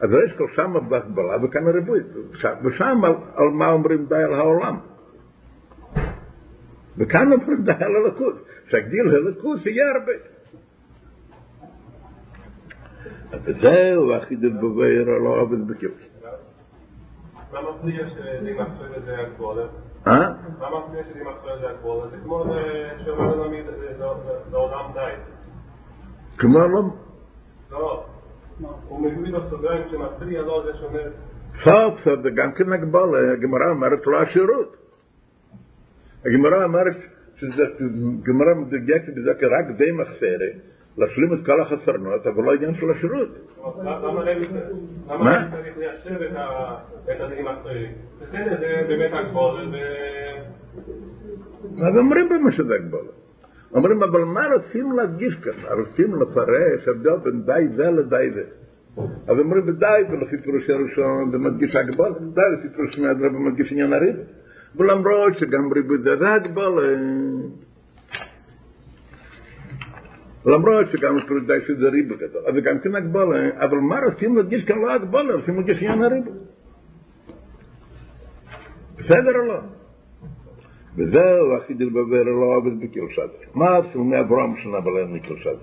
[0.00, 2.00] אז יש כל שם בהגבלה וכאן הריבוי,
[2.64, 4.78] ושם על, על מה אומרים די על העולם.
[6.98, 10.12] וכאן אומרים די על הליכוד, שהגדיל הליכוד יהיה הרבה.
[13.32, 15.98] אז זהו החידוד בבאר לא עובד בקיבוץ.
[17.52, 19.66] מה מפריע שדי מחסוי לזה הגבולה?
[20.06, 20.32] אה?
[20.58, 22.10] מה מפריע שדי מחסוי לזה הגבולה?
[22.10, 22.44] זה כמו
[23.04, 23.54] שאומר לנו
[24.52, 25.12] לעולם די.
[26.38, 26.82] כמו לא...
[27.70, 28.04] לא.
[28.88, 31.10] הוא מביא בסוגריים שמפריע לו זה שאומר
[31.64, 34.76] סוף סוף זה גם כן הגבלה, הגמרא אומרת לא השירות.
[36.26, 36.96] הגמרא אומרת
[38.22, 40.46] גמרא מדויקת בזה רק די מחסרה,
[40.98, 43.28] להשלים את כל החסרנות, אבל לא עניין של השירות.
[45.10, 47.86] למה צריך ליישב את ה- את הדי מחסוי?
[48.20, 49.76] בסדר, זה באמת הגבולה ו...
[51.86, 53.10] אז אומרים במה שזה הגבלה.
[53.74, 55.52] אומרים, אבל מה רוצים להדגיש כאן?
[55.78, 58.42] רוצים לפרש הבדל בין די זה לדי זה.
[59.28, 63.72] אז אומרים בדי, ולפי פירוש הראשון זה מדגיש הגבלה, די לפי פירוש שני הדרבה מדגיש
[63.72, 64.22] עניין הריבה.
[64.76, 66.82] ולמרות שגם ריבוי זה הגבלה.
[70.46, 74.36] למרות שגם פירוש די שזה ריבה גדול, אז זה גם כן הגבלה, אבל מה רוצים
[74.36, 76.30] להדגיש כאן לא הגבלה, רוצים להדגיש עניין הריבה.
[78.98, 79.60] בסדר או לא?
[80.96, 83.30] וזהו החידל בבר לא עובד בקלשת.
[83.54, 85.58] מה עשו מאברהם שנה בלם מקלשת?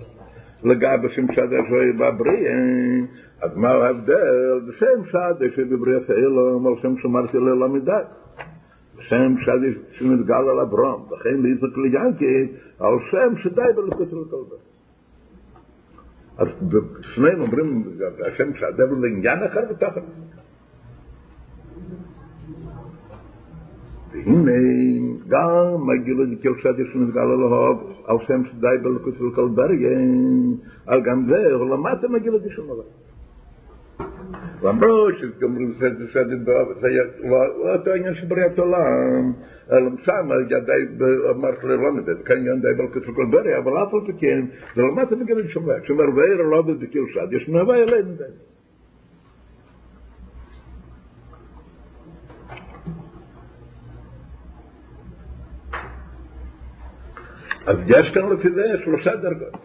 [0.64, 2.48] לגבי שם שדה שוי בבריא,
[3.42, 4.60] אז מה ההבדל?
[4.68, 7.92] בשם שדה שבבריא אלו, על שם שמרתי ללא מדי.
[9.00, 14.69] שם שדה שנתגל על אברהם, וכן ליצחק ליאנקי, על שם שדי בלכות לכלבה.
[16.40, 19.94] אַז דאָ שנאי מברים דאָ שם צד דאָ בלן גאַנה קער בטאַך
[24.48, 24.68] די
[25.32, 29.30] גאַ מגילו די קעל שאַד ישן דאָ האב אַל שם צד דאָ בלן קוס פון
[29.36, 29.82] קלברג
[30.88, 32.08] אַל גאַנג דאָ למאַט די
[34.62, 36.64] למרות שאתם אומרים שאתם שאתם דאָ
[37.30, 38.20] וואָט אַ יאַש
[40.04, 41.58] שם ידי אמרת
[42.24, 45.42] כאן עניין די בלכות של כל בריה אבל אף על פי כן זה למד מגילה
[45.42, 48.24] דשום עליו שאומר ואיר לא בדקלשת יש נבוא אלינו די
[57.66, 59.56] אז יש כאן לפי זה שלושה דרגות.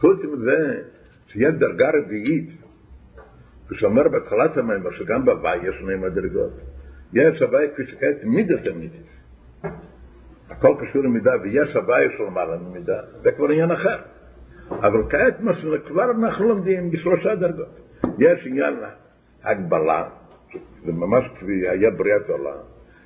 [0.00, 0.82] חוץ מזה
[1.26, 2.50] שיש דרגה רביעית,
[3.70, 6.52] ושאומר בהתחלת המימר שגם בהוואי יש שני מדרגות.
[7.12, 9.23] יש הוואי כפי שכעת מידס המידס.
[10.50, 13.00] הכל קשור למידה, ויש הוואי של מעלה ממידה.
[13.22, 13.96] זה כבר עניין אחר.
[14.70, 17.80] אבל כעת מה שכבר אנחנו לומדים בשלושה דרגות.
[18.18, 18.74] יש עניין
[19.44, 20.08] הגבלה,
[20.84, 22.58] זה ממש כפי היה בריאת עולם.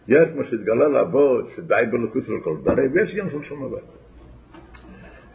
[0.09, 3.79] יש מה שהתגלה לעבוד, שדי בלכות של כל דרי, ויש עניין של שום דבר.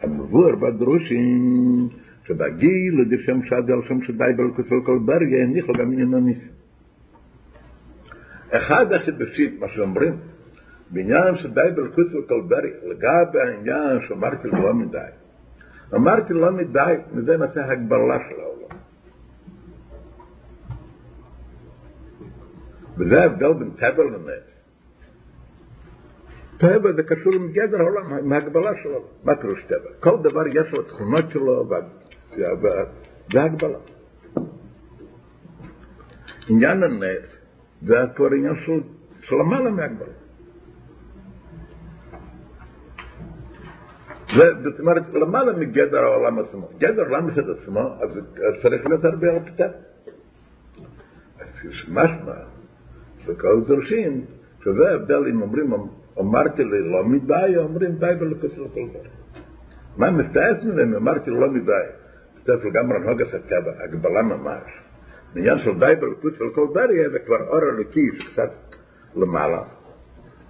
[0.02, 1.88] המבואר בדרושים,
[2.26, 6.52] שבגיל לדשם שד על שם שדי בלכות של כל ברגע, הניחו גם עניין הניסים.
[8.50, 10.16] אחד החידושים, מה שאומרים,
[10.94, 11.60] בעניין שדי
[12.12, 14.98] של כל ברגע, לגבי העניין שאמרתי לא מדי.
[15.94, 18.78] אמרתי לא מדי, מזה נעשה הגבלה של העולם.
[22.98, 24.44] וזה ההבדל בין טבע לנס.
[26.58, 29.04] טבע זה קשור עם גדר העולם, עם ההגבלה שלו.
[29.24, 29.90] מה פירוש טבע?
[30.00, 31.68] כל דבר יש לו תכונות שלו,
[33.30, 33.78] זה הגבלה.
[36.48, 37.24] עניין הנס
[37.82, 38.80] זה כבר עניין של,
[39.22, 40.23] של למעלה מהגבלה.
[44.34, 46.68] זאת אומרת, למעלה מגדר העולם עצמו.
[46.78, 48.10] גדר העולם מצד עצמו, אז
[48.62, 49.70] צריך להיות הרבה פתח.
[51.40, 52.04] אז משמע,
[53.26, 54.24] וכל דורשים,
[54.64, 55.72] שזה ההבדל אם אומרים
[56.20, 59.08] אמרתי לי לא מדי, אומרים די בלכות של כל דבר.
[59.96, 60.96] מה מסתעף ממנו?
[60.96, 61.72] אמרתי לו לא מדי.
[62.38, 64.62] מסתעף לגמרי נהוגת הטבע, הגבלה ממש.
[65.34, 68.50] בעניין של די בלכות של כל דבר, זה כבר אור הלקי שקצת
[69.16, 69.62] למעלה.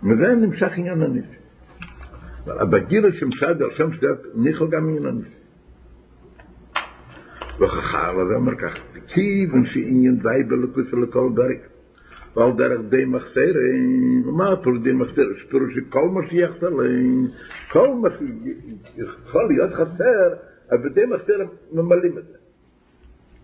[0.02, 1.43] מזה נמשך עניין הניסי.
[2.46, 5.22] אבל בגיל שמשד על שם שדת ניחו גם עניין
[7.60, 8.74] וחכם אז אומר כך
[9.08, 11.68] כיוון שעניין די בלכוס לכל דרך
[12.36, 13.52] ועל דרך די מחסר
[14.36, 16.70] מה פירוש די מחסר פירוש שכל מה שיחסר
[17.72, 20.34] כל מה שיכול להיות חסר
[20.70, 21.38] אבל די מחסר
[21.72, 22.38] ממלאים את זה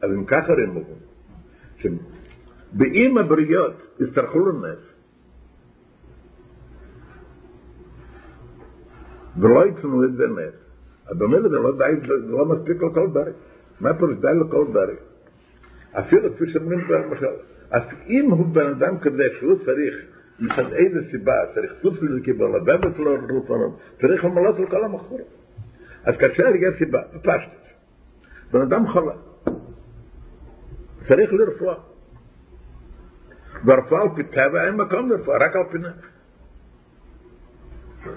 [0.02, 1.00] אז אם ככה הם אומרים
[1.78, 4.89] שבאם הבריות יצטרכו לנס
[9.38, 10.54] ולא יתנו את זה נס
[11.06, 13.34] אז במילא זה לא די, זה לא מספיק לכל דרך
[13.80, 14.98] מה פירוש די לכל דרך
[15.92, 17.26] אפילו כפי שאומרים למשל
[17.70, 19.94] אז אם הוא בן אדם כזה שהוא צריך
[20.40, 25.24] מצד איזה סיבה צריך סוס לקיבול, לבבת לו רפונות, צריך למלות על כל המחורת.
[26.04, 27.74] אז כאשר יש סיבה, פשטת,
[28.52, 29.14] בן אדם חולה,
[31.08, 31.74] צריך לרפואה.
[33.64, 36.19] ברפואה על פי טבע אין מקום לרפואה, רק על פי נס.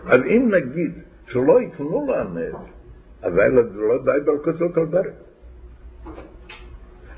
[0.06, 0.92] אז אם נגיד
[1.28, 2.56] שלא ייתנו הנס,
[3.24, 5.14] אבל לא די בלכוסו כל דרך.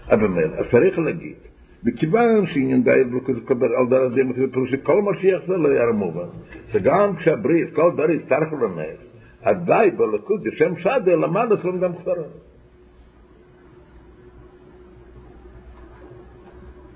[0.10, 1.36] אבל אז צריך להגיד,
[1.84, 5.70] מכיוון שעניין די בלכוסו כל דרך, על דרך דרך דרך פירוש שכל מה שיחזר לא
[5.70, 6.28] יהיה מובן,
[6.72, 9.00] שגם כשהברית, כל דרך צריך לנס,
[9.44, 12.26] אז די בלכוס, שם שדה למד אצלם גם ספרד.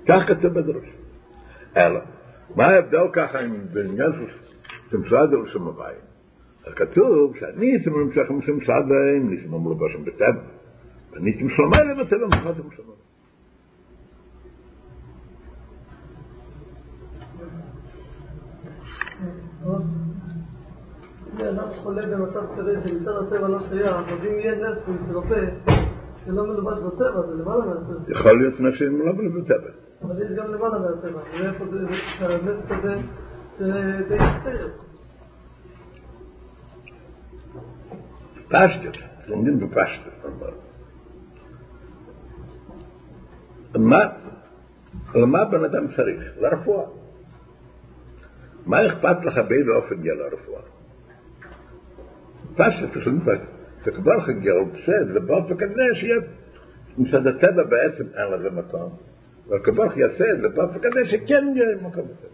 [0.08, 0.86] כך כתב בדרוש.
[1.76, 2.00] אלא,
[2.56, 3.38] מה ההבדל ככה
[3.72, 4.12] בעניין
[4.90, 6.00] של סעדה ושמביים?
[6.66, 10.42] אז כתוב שהניסים נמשכים שם סעדה, ניסים אמרו בשם בטבע.
[11.12, 13.00] וניסים שלומיים בטבע מחתם שלומיים.
[21.40, 25.46] אם אדם חולה במצב כזה שמצד הטבע לא שייך, אז אם יהיה נס ומתרפא,
[26.24, 28.18] שלא מלובש בטבע, זה למעלה מהטבע.
[28.18, 29.70] יכול להיות נשים לא בטבע.
[30.02, 31.64] אבל יש גם למעלה מהטבע, ואיפה
[32.82, 32.96] זה,
[33.60, 34.68] כזה, יצטער.
[38.48, 40.10] פשטת, לומדים בפשטת.
[43.74, 43.98] מה,
[45.14, 46.22] למה בן אדם צריך?
[46.40, 46.84] לרפואה.
[48.66, 50.62] מה אכפת לך באיזה אופן יהיה לרפואה?
[52.54, 53.60] פשטת, פשוט פשטת.
[53.84, 56.20] שכבר לך גרוצד, ובאופן כזה שיהיה
[56.98, 58.96] מצד הטבע בעצם אין לזה מקום.
[59.48, 62.28] אבל כבר לך יעשה את זה באופן כזה שכן יהיה מקום בזה.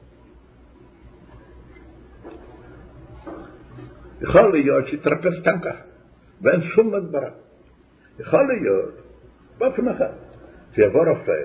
[4.20, 5.82] יכול להיות שיתרפא סתם ככה,
[6.42, 7.30] ואין שום הדברה.
[8.18, 8.94] יכול להיות,
[9.58, 10.10] באופן אחר,
[10.74, 11.42] שיבוא רופא,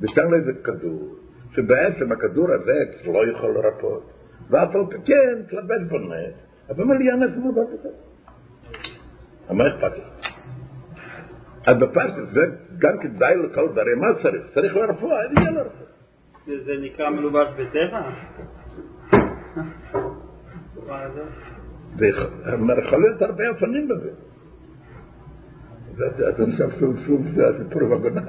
[0.00, 1.14] ויתן לו איזה כדור,
[1.54, 4.10] שבעצם הכדור הזה לא יכול לרפות,
[4.50, 6.34] ואף על פי כן, תלבט בו נס,
[6.70, 7.88] אבל מה לי הנס מול בזה?
[9.50, 10.08] מה אכפת לך?
[11.66, 12.40] אז בפרשת זה
[12.78, 14.46] גם כדאי לכל דרי, מה צריך?
[14.54, 15.86] צריך לרפואה, אין יהיה לרפואה.
[16.46, 18.10] זה נקרא מלובש בטבע?
[21.98, 22.26] ויכול
[23.20, 24.10] הרבה אופנים בזה.
[26.28, 28.20] אתה עכשיו סוף סוף זה הסיפור בגונה.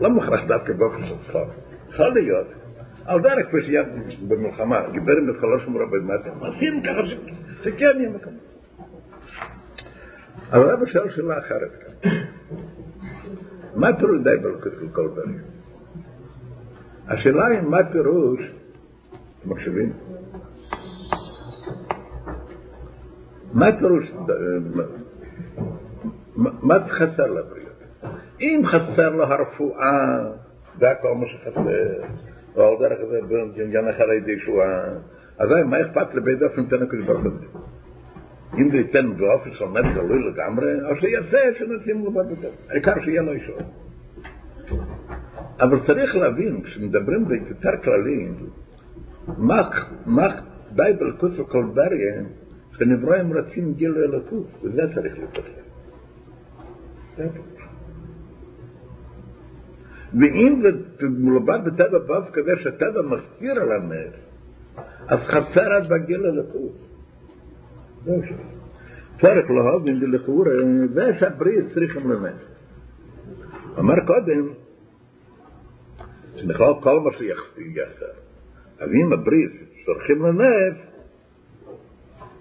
[0.00, 1.48] לא מוכרח דווקא באופן של צחוק.
[1.88, 2.46] יכול להיות.
[3.04, 3.82] על דרך כפי שהיה
[4.28, 7.00] במלחמה, גיבר עם בתחלו שומרה בדמטה, מעשים ככה
[7.62, 8.32] שכן יהיה מקום.
[10.52, 12.10] אבל אבא שואל שאלה אחרת כאן.
[13.74, 15.38] מה פירוש די בלוקס של כל דברים?
[17.08, 18.40] השאלה היא מה פירוש,
[19.40, 19.92] אתם מקשיבים?
[23.52, 24.12] מה פירוש,
[26.36, 27.70] מה חסר לבריאות?
[28.40, 30.18] אם חסר לו הרפואה,
[30.78, 31.60] זה הכל מה שחסר,
[32.56, 34.84] או על דרך זה בעניין אחד הידי שואה,
[35.38, 37.60] אז מה אכפת לבית אופן תן הקדוש ברוך הוא?
[38.58, 42.38] אם זה ייתן באופן נט גלוי לגמרי, או שיעשה שנשים לו בבית.
[42.70, 43.58] העיקר שיהיה לו אישור.
[45.60, 48.28] אבל צריך להבין, כשמדברים ביותר כללי,
[50.06, 50.28] מה
[50.72, 52.22] די בלכוס וכל בריה,
[52.80, 55.60] שנברואים רצים גיל אלוקות, וזה צריך להתפתח.
[60.20, 60.68] ואם זה
[61.08, 64.14] מלובד בטבע באופן כזה שהטבע מסתיר על הנס,
[65.08, 66.72] אז חסר עד בגיל אלוקות.
[69.20, 70.50] צריך להבין ולכאורה,
[70.94, 72.40] זה שהברית צריכים לנס.
[73.78, 74.46] אמר קודם,
[76.34, 78.12] שנכלל כל מה שיחסר.
[78.78, 79.52] אז אם הברית
[79.86, 80.89] צריכים לנס,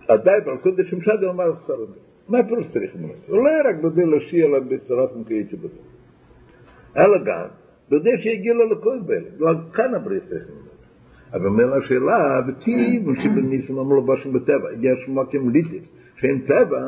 [0.09, 1.99] עדיין בלכות דשמשד אמר סרדי.
[2.29, 3.29] מה פירוש צריכים לנס?
[3.29, 5.79] לא רק בדי להשיע לה בצורת מקייצי בזה.
[6.97, 7.45] אלא גם,
[7.91, 10.79] בדי שיגיע ללכות בל, לא כאן הברית צריכים לנס.
[11.33, 15.83] אבל מילא השאלה, וטיב, שבניסים אמרו בשם בטבע, יש מקים ליטיס,
[16.15, 16.81] שאין טבע,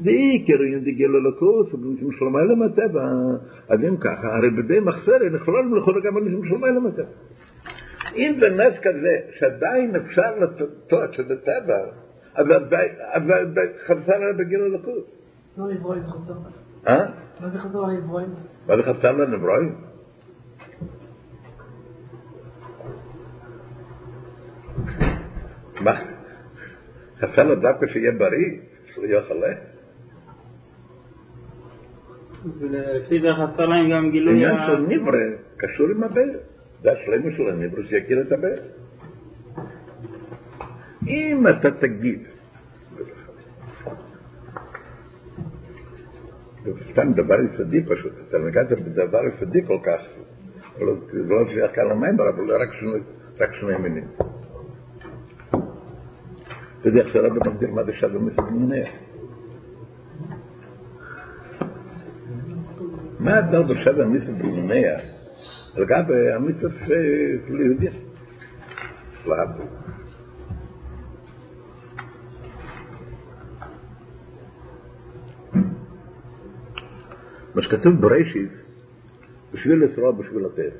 [0.00, 3.04] ועיקר אם דגיע ללקוס, ובניסים שלמה אלה מהטבע,
[3.68, 7.04] אז אם ככה, הרי בדי מחסר, נכלול לכאורה גם בניסים שלמה אלה מהטבע.
[8.16, 11.78] אם זה נס כזה, שעדיין אפשר לטעות שזה טבע,
[12.36, 13.54] אבל
[13.86, 15.10] חסר לה בגיל הלקות.
[15.58, 16.34] לא נברואים חסר.
[16.88, 17.06] אה?
[17.40, 18.34] מה זה חסר לנברואים?
[18.66, 19.74] מה זה חסר לנברואים?
[25.80, 26.00] מה?
[27.18, 28.60] חסר לו דווקא שיהיה בריא,
[28.94, 29.54] שלא יהיה חולה?
[32.58, 35.18] ולפי זה חסר להם גם גילוי עניין של ניברה
[35.56, 36.53] קשור עם הבער.
[36.92, 38.58] השלמה של הניברה שיכיר את הבער.
[41.06, 42.28] אם אתה תגיד,
[46.90, 50.00] סתם דבר יסודי פשוט, אתה נגעת בדבר יסודי כל כך,
[50.78, 52.52] זה לא שייך כאן למים, אבל
[53.38, 54.04] רק שני, מינים.
[56.80, 58.88] אתה יודע, עכשיו רבי מגדיר מה זה שווה מסוג מניח.
[63.20, 65.13] מה ההבדל בשווה מסוג מניח
[65.76, 66.86] לגבי המצווה
[67.46, 67.92] של יהודים?
[77.54, 78.52] מה שכתוב בראשית,
[79.52, 80.70] בשביל ישראל בשביל התאר.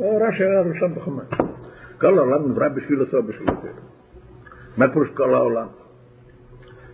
[0.00, 1.48] רש"י היה הראשון בחמש.
[2.00, 3.72] כל העולם נברא בשביל ישראל בשביל התאר.
[4.76, 5.66] מה פירוש כל העולם?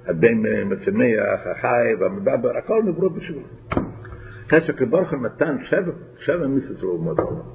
[0.07, 3.43] הבן מצמח, החי והמדבר, הכל נבראו בשביל.
[4.73, 7.47] כברוך הוא נתן שבע, שבע מיסות לאומות העולם.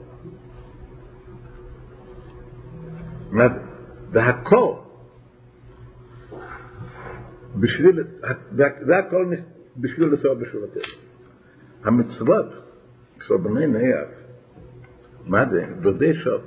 [3.32, 3.60] מה זה?
[4.12, 4.74] והכל
[7.56, 8.04] בשביל,
[8.88, 9.34] והכל
[9.78, 10.82] בשביל לנסוע התאר.
[11.84, 12.46] המצוות
[13.22, 14.08] של בני נח,
[15.26, 15.66] מה זה?
[15.82, 16.42] בדי שוב,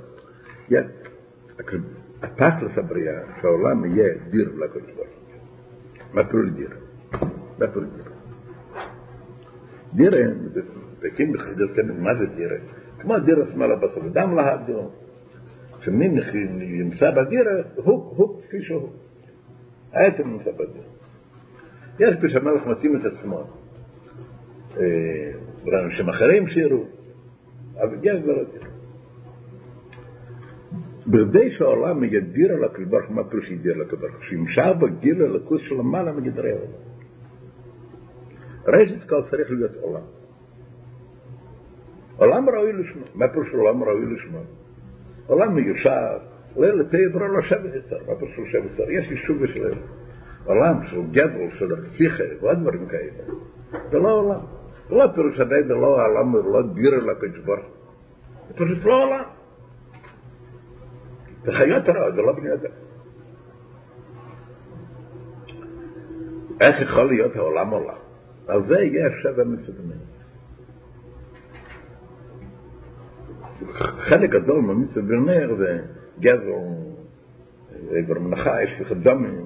[2.23, 6.13] התכלס הבריאה, שהעולם יהיה דיר לקדוש ברוך הוא.
[6.13, 6.69] מה פירוש דיר?
[7.59, 8.12] מה פירוש דיר?
[9.95, 10.33] דירה,
[11.01, 12.57] וקים בחדר תמיד, מה זה דירה?
[12.99, 14.75] כמו דירה שמאלה בסוף, דם להבדיל.
[15.81, 16.07] כשמי
[16.83, 18.89] נמצא בדירה, הוא כפי שהוא.
[19.93, 20.85] העצם נמצא בדירה.
[21.99, 23.43] יש בשמלך מתאים את עצמו.
[25.65, 26.83] לאנשים אחרים שיראו,
[27.77, 28.45] אבל יש דברים.
[31.07, 34.23] בכדי שהעולם ידיר על הקדוש ברוך מה פירוש ידיר על הקדוש ברוך הוא?
[34.23, 36.92] שימשך בגיל הלכוס של למעלה מגדרי העולם.
[38.67, 40.01] ראשית כל צריך להיות עולם.
[42.17, 43.05] עולם ראוי לשמו.
[43.15, 44.39] מה פירוש עולם ראוי לשמו?
[45.27, 46.17] עולם מיושב,
[46.57, 47.97] לילה תעברו לא שבט יצר.
[48.07, 48.91] מה פירוש של שבט יצר?
[48.91, 49.73] יש יישוב בשביל
[50.45, 53.23] עולם של גדל, של רציחה, ועוד דברים כאלה.
[53.91, 54.39] זה לא עולם.
[54.89, 57.73] זה לא פירוש עדיין זה לא העולם, זה לא דיר אל הקדוש ברוך הוא.
[58.47, 59.23] זה פשוט לא עולם.
[61.43, 62.71] זה חיות רע, זה לא בני אדם.
[66.61, 68.02] איך יכול להיות העולם עולם?
[68.47, 69.97] על זה יש שבע מסוגמים.
[74.09, 75.79] חלק גדול מהמסוגמים זה
[76.19, 76.57] גזר,
[77.91, 79.45] עבר מנחה, יש לך דמים,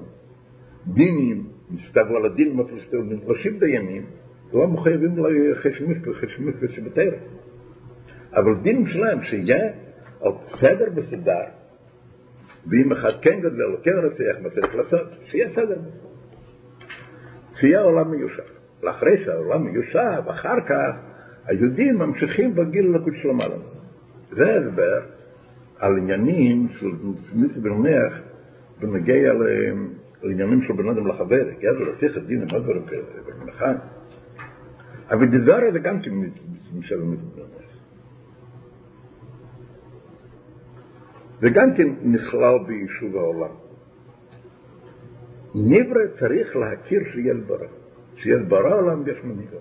[0.86, 4.06] דינים, מסתבר על הדינים הפלסטינים, נפגשים דיינים,
[4.52, 5.16] לא מחויבים
[5.50, 7.10] לחשמיך ושבתר.
[8.32, 9.72] אבל דינים שלהם שיהיה
[10.20, 11.44] על סדר בסדר,
[12.66, 15.80] ואם אחד כן גדל, כן רצח, מה צריך לעשות, שיהיה סדר.
[17.54, 18.57] שיהיה עולם מיושב.
[18.82, 20.92] לאחרי שהעולם מיושב, אחר כך
[21.44, 23.56] היהודים ממשיכים בגיל הלקות של המעלה.
[24.30, 25.00] זה הסבר
[25.78, 26.86] על עניינים של
[27.34, 28.12] מיסי בנח
[28.80, 29.32] בנגיע
[30.22, 33.72] לעניינים של בן אדם לחבר, גזר את דין, מה דברים כאלה, במנחה.
[35.10, 36.10] אבל דזריה זה גם כן
[36.78, 37.68] משל מיסי בנח.
[41.40, 43.54] זה גם כן נכלל ביישוב העולם.
[45.54, 47.77] נברא צריך להכיר שיהיה ברא.
[48.22, 49.56] שיהיה ברא עולם יש מנהיגו.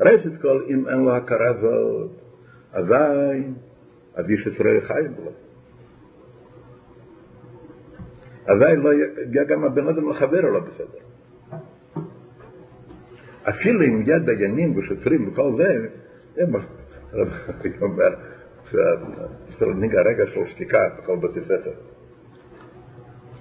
[0.00, 2.10] ראשית כל, אם אין לו הכרה זאת,
[2.72, 3.46] אזי,
[4.14, 5.30] אז איש ישראל חי בו.
[8.46, 10.98] אזי לא יהיה גם הבן אדם לחבר עליו בסדר.
[13.42, 15.86] אפילו אם יד דיינים ושוטרים וכל זה,
[16.34, 18.16] זה מה שאני אומר,
[19.58, 21.72] זה נהיגה רגע של שתיקה בכל בתי ספר.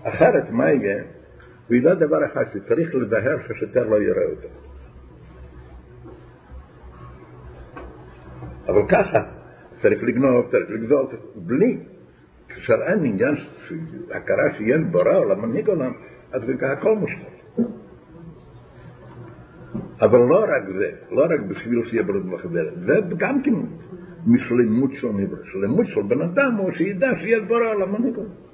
[0.03, 1.03] אחרת מה יהיה?
[1.69, 4.47] הוא ידע דבר אחד, שצריך לדהר שהשוטר לא יראה אותו.
[8.67, 9.19] אבל ככה,
[9.81, 11.05] צריך לגנוב, צריך לגזול,
[11.35, 11.77] בלי.
[12.47, 13.35] כאשר אין עניין
[14.11, 15.91] הכרה שיהיה בורא עולם, מנהיג עולם,
[16.31, 17.39] אז הכל מושלם.
[20.01, 23.51] אבל לא רק זה, לא רק בשביל שיהיה ברוד מחברת, זה גם כן
[24.27, 25.37] משלמות של נברא.
[25.43, 28.48] שלמות של בן אדם הוא שידע שיהיה בורא עולם, מנהיג עולם.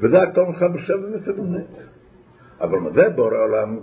[0.00, 1.66] וזה הכל לך בשבע מסגונות.
[2.60, 3.78] אבל מה זה בורא העולם?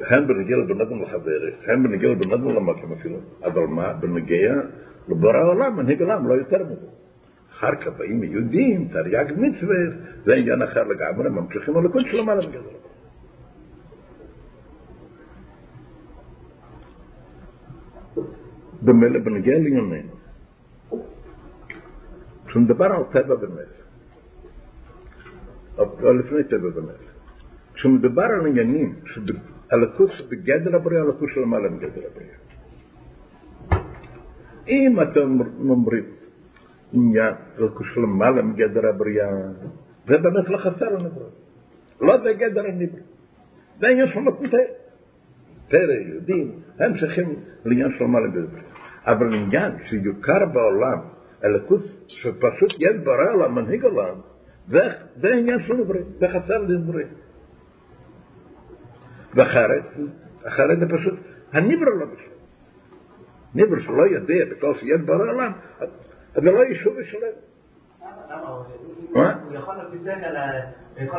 [0.00, 3.92] הן בנגיע לבן אדם לחברת, הן בנגיע לבן אדם למקום אפילו, אבל מה?
[3.92, 4.54] בנגיע
[5.08, 6.86] לבורא העולם, מנהיג עולם, לא יותר מזה.
[7.52, 9.76] אחר כך באים יהודים, תרי"ג מצווה,
[10.24, 12.60] זה עניין אחר לגמרי, ממשיכים הלכות של למעלה מגדר.
[18.82, 20.16] במילא בנגיע לענייננו,
[22.46, 23.85] כשמדבר על טבע ונס,
[25.78, 27.16] או לפני טבע ונס,
[27.74, 28.94] כשמדבר על עניינים,
[29.70, 32.36] הלכות בגדר הבריאה, הלכות של למעלה מגדר הבריאה.
[34.68, 36.04] אם אתם אומרים
[36.92, 39.28] עניין הלכות של למעלה מגדר הבריאה,
[40.06, 41.28] זה באמת לא חסר הנברא.
[42.00, 43.00] לא זה גדר הנברא.
[43.78, 44.58] זה עניין של מתנתר.
[45.68, 48.66] פרא, יהודים, הם צריכים לעניין של למעלה מגדר הבריאה.
[49.06, 50.98] אבל עניין שיוכר בעולם,
[51.42, 54.14] הלכות שפשוט יש ברא עולם, מנהיג עולם,
[54.68, 54.80] זה,
[55.16, 57.02] זה עניין של נברא, זה חסר לנברא.
[59.34, 59.82] ואחרת,
[60.48, 61.14] אחרת זה פשוט,
[61.52, 62.28] הנברא לא בשביל.
[63.54, 65.88] נברא שלא יודע בכלל שיש ברא עולם, אז
[66.34, 67.20] זה לא יישוב שלם.
[68.30, 68.48] למה?
[68.48, 69.74] הוא- יכול
[70.98, 71.18] שכל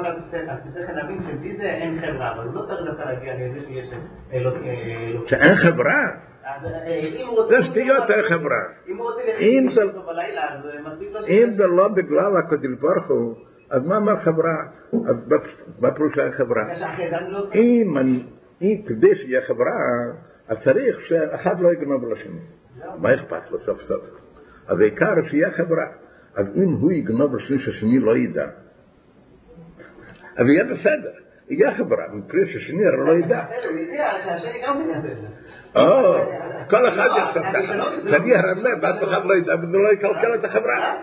[0.93, 3.85] להבין שבלי זה אין חברה, אבל הוא לא צריך דווקא להגיע לזה שיש
[4.33, 4.55] אלוק...
[5.11, 6.03] אלוק- שאין חברה,
[6.47, 7.49] אה.
[7.49, 8.57] זה שטויות אין חברה.
[8.87, 10.81] אם הוא רוצה אם להכניס זה- אותו בלילה, אז אה,
[11.13, 11.27] לו...
[11.27, 13.35] אם זה לא בגלל הקדוש ברוך הוא,
[13.69, 14.55] אז מה אמר חברה?
[15.09, 15.15] אז
[15.79, 16.63] מה- פירוש שאין חברה?
[17.27, 17.49] לא-
[18.61, 19.73] אם כדי שיהיה חברה,
[20.47, 22.39] אז צריך שאחד לא יגנוב לשני.
[22.97, 24.01] מה אכפת לו סוף סוף?
[24.67, 25.85] אז העיקר שיהיה חברה.
[26.35, 28.45] אז אם הוא יגנוב לשני שהשני לא ידע,
[30.37, 31.11] אז יהיה בסדר,
[31.49, 33.45] יהיה חברה, מפני שהשני לא ידע.
[35.77, 36.17] או,
[36.69, 37.73] כל אחד יחשוב ככה,
[38.09, 40.95] שאני הרמלה ואף אחד לא ידע, וזה לא יקלקל את החברה.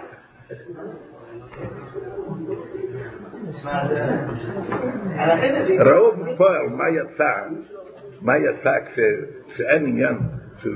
[5.79, 7.33] ראו בפועל מה יצא,
[8.23, 10.19] מה יצא כש- כשאין עניין
[10.63, 10.71] של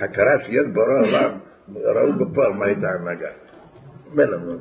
[0.00, 1.38] הכרה שיש בורא עולם,
[1.74, 3.28] ראו בפועל מה הייתה ההנהגה.
[4.14, 4.60] מאוד.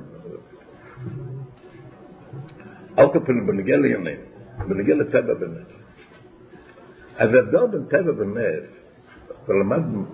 [2.99, 4.23] אל תפילו בנגיע לענייננו,
[4.67, 5.67] בנגיע לטבע ונס.
[7.17, 8.80] אז ההבדל בין טבע ונס,
[9.47, 10.05] ולמדנו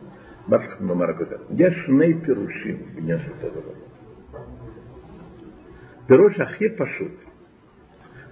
[0.48, 3.88] מה שאנחנו נאמר הקודם, יש שני פירושים בעניין של טבע ונס.
[6.08, 7.24] פירוש הכי פשוט,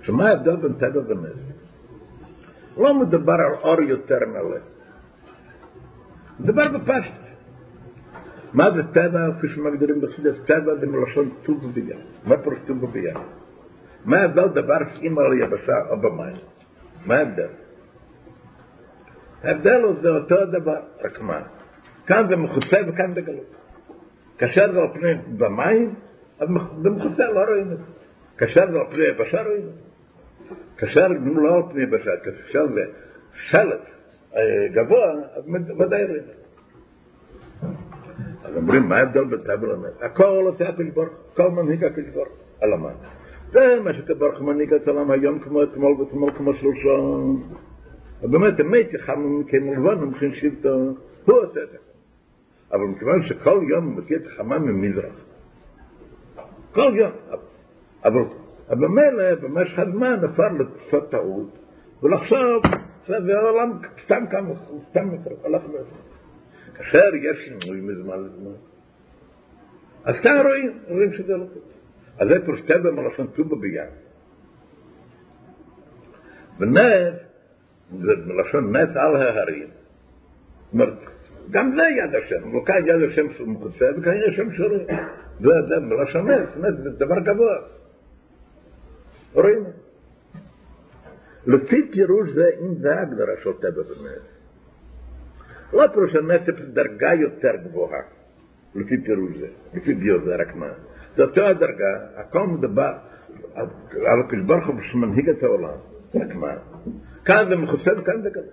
[0.01, 1.51] שמה ההבדל בין טבע ונס?
[2.77, 4.57] לא מדובר על אור יותר מלא.
[6.39, 7.13] מדובר בפשט.
[8.53, 11.99] מה זה טבע, כפי שמגדירים בחסידס, טבע זה מלשון טוב וביין.
[12.25, 13.17] מה פירוש טוב וביין?
[14.05, 16.35] מה ההבדל דבר שאם על היבשה או במים?
[17.05, 17.47] מה ההבדל?
[19.45, 21.41] ההבדל הוא זה אותו דבר, רק מה?
[22.07, 23.55] כאן זה מכוסה וכאן זה גלות.
[24.37, 25.95] כאשר זה על פני במים,
[26.39, 26.49] אז
[26.83, 27.83] זה מכוסה, לא רואים את זה.
[28.37, 29.85] כאשר זה על פני יבשה רואים את זה.
[30.77, 32.81] כאשר לא על פני יבשה, כאשר זה
[33.33, 33.89] שלט
[34.35, 34.41] אה,
[34.73, 35.43] גבוה, אז
[35.79, 36.45] ודאי רואים את זה.
[38.43, 40.01] אז אומרים, מה ההבדל בין טבע למת?
[40.01, 42.93] הכל עושה הקדוש ברוך הוא, כל מנהיג הקדוש ברוך הוא, על המן.
[43.51, 47.43] זה מה שקדוש ברוך מנהיג את העולם היום כמו אתמול ואתמול כמו שלשום.
[48.21, 50.69] ובאמת, אמת יחם מכם מלבן ומכין שבטו,
[51.25, 51.77] הוא עושה את זה.
[52.71, 55.25] אבל מכיוון שכל יום הוא מכיר את החמה ממזרח.
[56.71, 57.11] כל יום.
[58.03, 58.21] אבל
[58.69, 61.59] במילא, במשך הזמן נפל לעשות טעות,
[62.03, 62.63] ולחשוב,
[63.07, 64.49] זה העולם סתם כמה,
[64.89, 65.09] סתם
[65.43, 65.97] הלך בעצמו.
[66.75, 68.51] כאשר יש שינוי מזמן לזמן,
[70.03, 71.63] אז כאן רואים, רואים שזה לא טוב.
[72.17, 72.35] אז זה
[72.67, 73.89] טבע מלשון טובה ביד.
[76.59, 77.24] ונס,
[77.89, 79.67] זה מלשון נס על ההרים.
[79.67, 80.93] זאת אומרת,
[81.51, 84.77] גם זה יד השם, לא כאן יד השם מכוסה, וכאן יד השם שורה.
[85.39, 87.57] זה, מלשון נס, נס זה דבר גבוה.
[89.33, 89.63] רואים?
[91.47, 94.35] לפי פירוש זה, אם זה ההגדרה של טבע ונס.
[95.73, 98.01] לא פירוש זה דרגה יותר גבוהה,
[98.75, 100.69] לפי פירוש זה, לפי ביו זה רק מה.
[101.15, 102.93] זה אותו הדרגה, הכל מדבר
[104.05, 105.77] על הקדוש ברוך הוא שמנהיג את העולם,
[106.15, 106.53] רק מה.
[107.25, 108.51] כאן זה מכוסה וכאן זה כזה.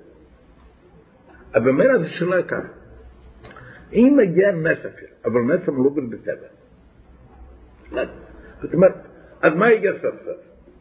[1.54, 2.68] אבל במילא זה שלא ככה.
[3.92, 6.48] אם מגיע אפילו, אבל נס המלובן בטבע.
[8.62, 8.94] זאת אומרת,
[9.42, 10.36] אז מה יגיע סוף סוף?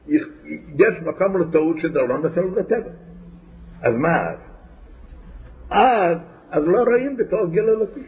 [0.07, 2.91] יש מקום לטעות שזה לא נפל בטבע.
[3.81, 4.37] אז מה אז?
[5.69, 6.17] אז,
[6.51, 8.01] אז לא רואים בתור גיל אלוקי.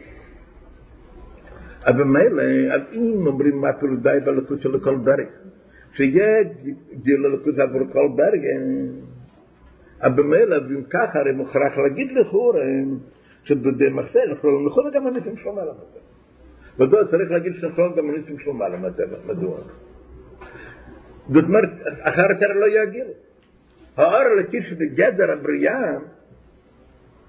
[1.86, 2.42] אבל מילא,
[2.74, 5.26] אז אם אומרים מה פירוש די בלקות של כל ברג,
[5.92, 6.42] שיהיה
[7.02, 8.42] גיל אלוקות עבור כל ברג,
[10.04, 12.60] אבל מילא, ואם ככה, הרי מוכרח להגיד לכאורה,
[13.44, 16.04] שבדי מסע, אנחנו נכונים גם הניסים שלו מעל המצב.
[16.78, 19.26] מדוע צריך להגיד שנכון גם הניסים שלו מעל המצב?
[19.26, 19.58] מדוע?
[21.28, 21.68] זאת אומרת,
[22.00, 23.04] אחרת הרי לא יגיע.
[23.96, 25.98] האור אלוקי שבגדר הבריאה,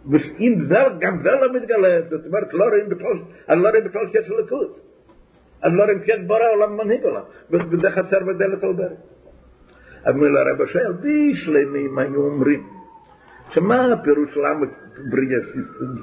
[0.10, 3.18] ואם זה, גם זה לא מתגלה, זאת אומרת, לא רואים בכלל,
[3.50, 4.68] אני לא רואה בכלל קשר ליכוז.
[5.64, 8.64] אני לא רואה קשר בורא עולם מנהיג עולם, וזה חסר בדלת
[10.06, 10.32] העוברת.
[10.32, 12.64] אבל הרב שואל, בישלמים היו אומרים,
[13.50, 14.66] שמה הפירוש למה
[15.12, 15.40] בריאה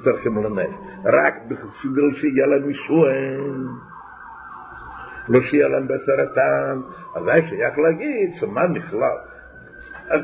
[0.03, 0.69] צריכים לנף?
[1.05, 3.65] רק בשביל שיהיה להם ישוען,
[5.29, 6.79] לא שיהיה להם בסרטן,
[7.15, 9.17] אז היה שייך להגיד שמה נכלל.
[10.09, 10.19] אז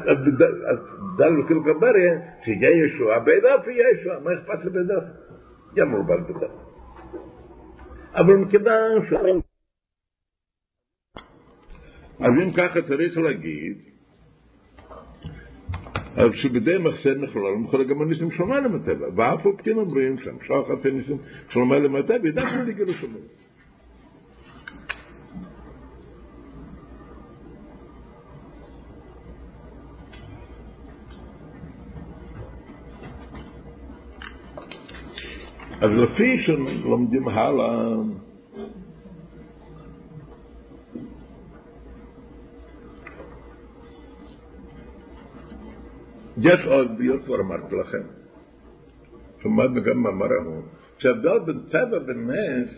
[1.18, 2.14] דל כאילו גבריה,
[2.44, 5.04] שיהיה ישוע, בידף יהיה ישוע, מה אכפת לבידף?
[5.76, 6.52] יהיה מולבן בידף.
[8.16, 9.14] אבל מכיוון ש...
[12.20, 13.78] אז אם ככה צריך להגיד,
[16.16, 20.86] אז שבדי מחסד נכלול, מכל גם הניסים שלמה למטבע, ואף על פתים אומרים שם, שחת
[20.86, 21.18] הניסים
[21.50, 23.20] שלמה למטבע, ידענו לגלו שלמה.
[35.82, 37.96] אז לפי שלומדים הלאה,
[46.42, 46.88] יש עוד
[47.26, 48.04] כבר אמרתי לכם,
[49.44, 50.62] שמענו גם מאמר ההוא,
[50.98, 52.70] שההבדל בין טבע ונס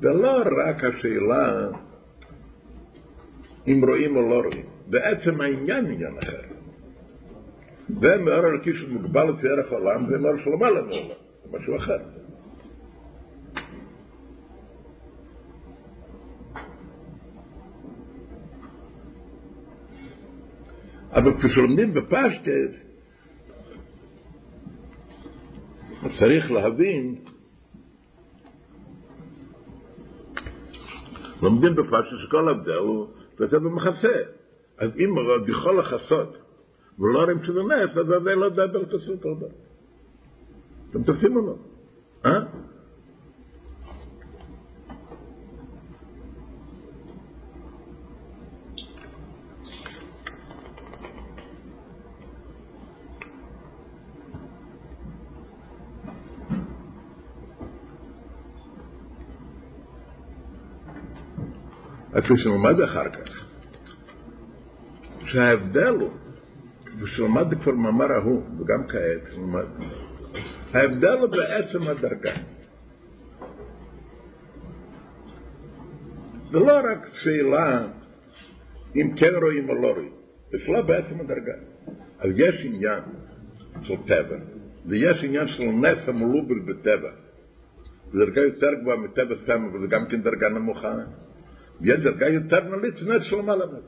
[0.00, 1.68] זה לא רק השאלה
[3.66, 6.40] אם רואים או לא רואים, בעצם העניין עניין אחר.
[7.88, 11.08] זה מאור אלוקי שמוגבל לפי ערך העולם, זה מאור שלמה לנו עולם,
[11.44, 11.98] זה משהו אחר.
[21.16, 22.86] אבל כשלומדים בפשטס,
[26.18, 27.14] צריך להבין,
[31.42, 33.06] לומדים בפשטס שכל הבדל הוא
[33.40, 34.16] לצאת במחסה.
[34.78, 36.36] אז אם עוד יכול לחסות
[36.98, 38.84] ולא רואים שזה נס, אז זה לא דבר
[39.22, 39.46] כל דבר.
[40.90, 41.56] אתם תופסים או לא?
[42.24, 42.40] אה?
[62.26, 63.46] כפי שנלמד אחר כך,
[65.26, 66.10] שההבדל הוא,
[67.00, 69.64] ושלמד כבר מאמר ההוא, וגם כעת, נלמד,
[70.74, 72.34] ההבדל הוא בעצם הדרגה.
[76.50, 77.86] זה לא רק שאלה
[78.96, 80.12] אם כן רואים או לא רואים,
[80.50, 81.54] זה שאלה בעצם הדרגה.
[82.18, 83.00] אז יש עניין
[83.82, 84.36] של טבע,
[84.86, 87.10] ויש עניין של נס המלובל בטבע.
[88.12, 90.94] זו דרגה יותר גבוהה מטבע סתם, אבל זו גם כן דרגה נמוכה.
[91.80, 93.84] jeder geht der mal mit net so mal mit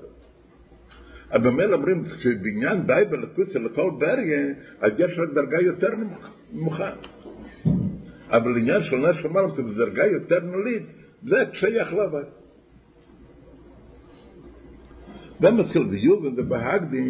[1.31, 4.41] aber mir amrim tsu binyan bay bel kutz le kol berge
[4.81, 5.93] a der shrak der gay yoter
[6.65, 6.91] mukha
[8.31, 10.87] aber le nyar shol nas mal tsu der gay yoter nulit
[11.31, 12.23] ze tsay khlava
[15.41, 17.03] dem mesel de yug und de bahag de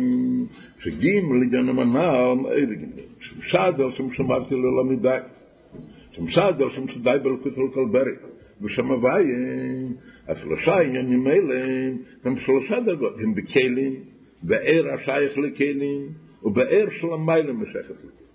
[0.83, 2.93] shgim le gan man nam eligen
[3.51, 4.09] shad al shum
[10.29, 11.55] השלושה עניינים האלה
[12.25, 13.95] הם שלושה דרגות, הם בכלים,
[14.43, 16.09] בער השייך לכלים,
[16.43, 18.29] ובער של המיילה משכת לכלים.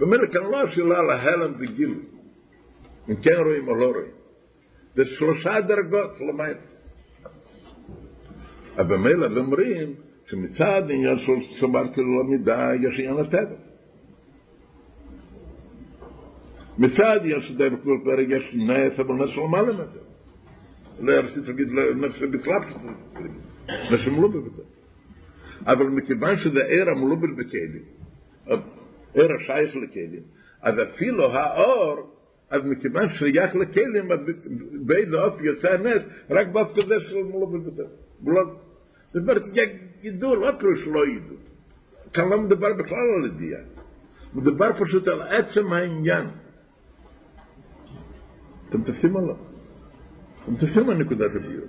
[0.00, 1.94] במילא כאן לא השאלה על ההלם וגיל,
[3.08, 4.12] אם כן רואים או לא רואים.
[4.94, 6.60] זה שלושה דרגות של המיילה.
[8.76, 9.94] אבל במילא אומרים
[10.26, 13.56] שמצד עניין של שמרתי לו למידה, יש עניין הטבע.
[16.78, 20.07] מצד יש די בכל פרק יש נס, אבל נס לא.
[21.00, 22.58] לא רציתי להגיד נס בכלל,
[23.90, 24.62] נס מלובל בזה.
[25.66, 27.82] אבל מכיוון שזה ער המלובל בכלים,
[29.14, 30.22] ער השייך לכלים,
[30.62, 32.14] אז אפילו האור,
[32.50, 34.08] אז מכיוון שייך לכלים,
[34.86, 37.84] באיזה אופי יוצא הנס, רק באופי כזה של מלובל בזה.
[39.12, 39.42] זאת אומרת,
[40.02, 41.36] ידעו, לא פירוש לא ידעו.
[42.12, 43.60] כאן לא מדבר בכלל על ידיעה.
[44.34, 46.26] מדבר פשוט על עצם העניין.
[48.68, 49.20] אתם תופסים או
[50.60, 51.66] תופסים על נקודת הביור.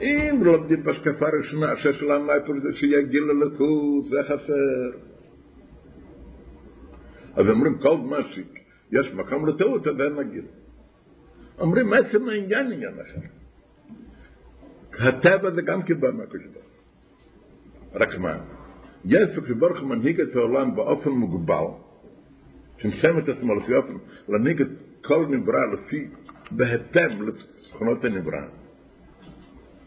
[0.00, 4.98] אם לומדים בהשקפה הראשונה, שהשאלה מה פה זה שיגיע ללקות, זה חסר.
[7.34, 10.44] אז אומרים כל מה שיש מקום לטעות, אין נגיד.
[11.58, 13.20] אומרים עצם העניין עניין אחר.
[14.98, 16.66] הטבע זה גם קיבל מהקדוש ברוך
[17.94, 18.38] רק מה?
[19.04, 21.66] יש הקדוש ברוך מנהיג את העולם באופן מוגבל,
[22.82, 23.94] צמצם את עצמו לפי אופן,
[24.28, 24.68] להנהיג את
[25.06, 26.08] כל נברא לפי,
[26.50, 28.42] בהתאם לתכונות הנברא.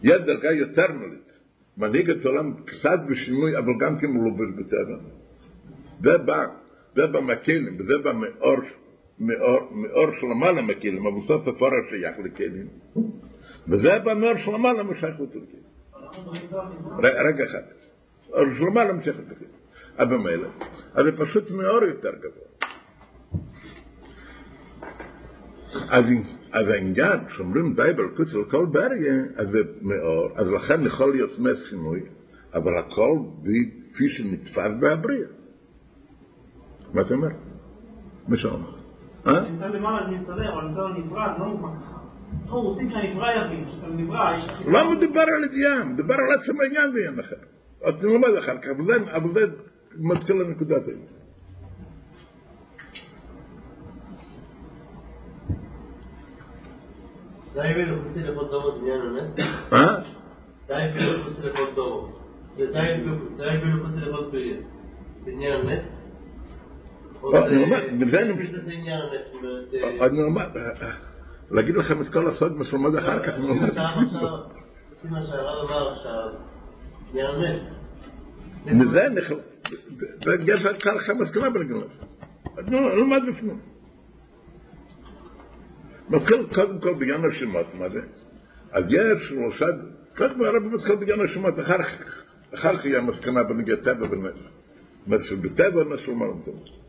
[0.04, 1.32] יש דרגה יותר נולית,
[1.78, 4.98] מנהיג את העולם קצת בשינוי, אבל גם כן מלובש בטבע.
[6.04, 6.46] זה בא,
[6.96, 8.58] זה בא מהכלים, וזה בא מאור,
[9.20, 12.68] מאור, מאור של למעלה מהכלים, אבל סוף הפורר שייך לכלים.
[13.68, 15.64] וזה בא מאור של למעלה משייכות לכלים.
[17.00, 17.64] רגע אחד.
[18.30, 19.50] אור של למעלה משייכות לכלים.
[20.00, 20.50] אבל מילא,
[20.94, 22.49] אז זה פשוט מאור יותר גבוה.
[25.90, 26.06] אז,
[26.52, 31.40] אז העניין, כשאומרים די בלקוץ על כל בריה, אז זה מאור, אז לכן יכול להיות
[31.40, 32.02] מס שינוי,
[32.54, 33.18] אבל הכל
[33.94, 35.28] כפי שנתפס בהבריאה.
[36.94, 37.28] מה אתה אומר?
[38.28, 38.70] מה שאומר?
[39.28, 39.40] אה?
[39.50, 41.90] נמצא למעלה זה מסתדר, אבל נמצא נפרד, לא מוכן לך...
[44.68, 47.36] לא מדובר על עניין, מדובר על עצם העניין ועניין אחר.
[47.86, 48.68] אז נלמד אחר כך,
[49.16, 49.46] אבל זה-
[50.00, 51.19] מתחיל לנקודת האלה.
[57.62, 59.40] די בלחוצי לכל דורות עניין אמת?
[59.74, 59.96] אה?
[60.68, 62.20] די בלחוצי לכל דורות.
[62.58, 62.64] די
[63.64, 64.56] בלחוצי לכל פריה.
[65.26, 65.82] זה עניין אמת?
[67.24, 67.56] לא, זה-
[69.72, 69.78] זה.
[69.84, 70.08] אה,
[70.56, 70.92] אה, אה,
[71.52, 76.30] להגיד לכם את כל הסוד מה שלומד אחר כך, לפי מה שהרב אמר עכשיו,
[77.12, 77.60] עניין אמת.
[78.66, 79.38] מזה נכלל,
[80.26, 80.38] זה
[80.80, 81.80] קל לך מסקנה בנגלה.
[82.68, 83.60] נו, נלמד בפנים.
[86.10, 88.00] מתחיל קודם כל בעניין השמות, מה זה?
[88.72, 89.66] אז יש שלושה,
[90.18, 91.90] קודם כל הרב מתחיל בעניין השמות, אחר כך,
[92.54, 94.50] אחר כך יהיה מסקנה בנגיע טבע ונס.
[95.08, 96.80] נס בטבע נס של מעלה טבע.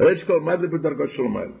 [0.00, 1.52] ראש כל, מה זה בדרגות של מעלה?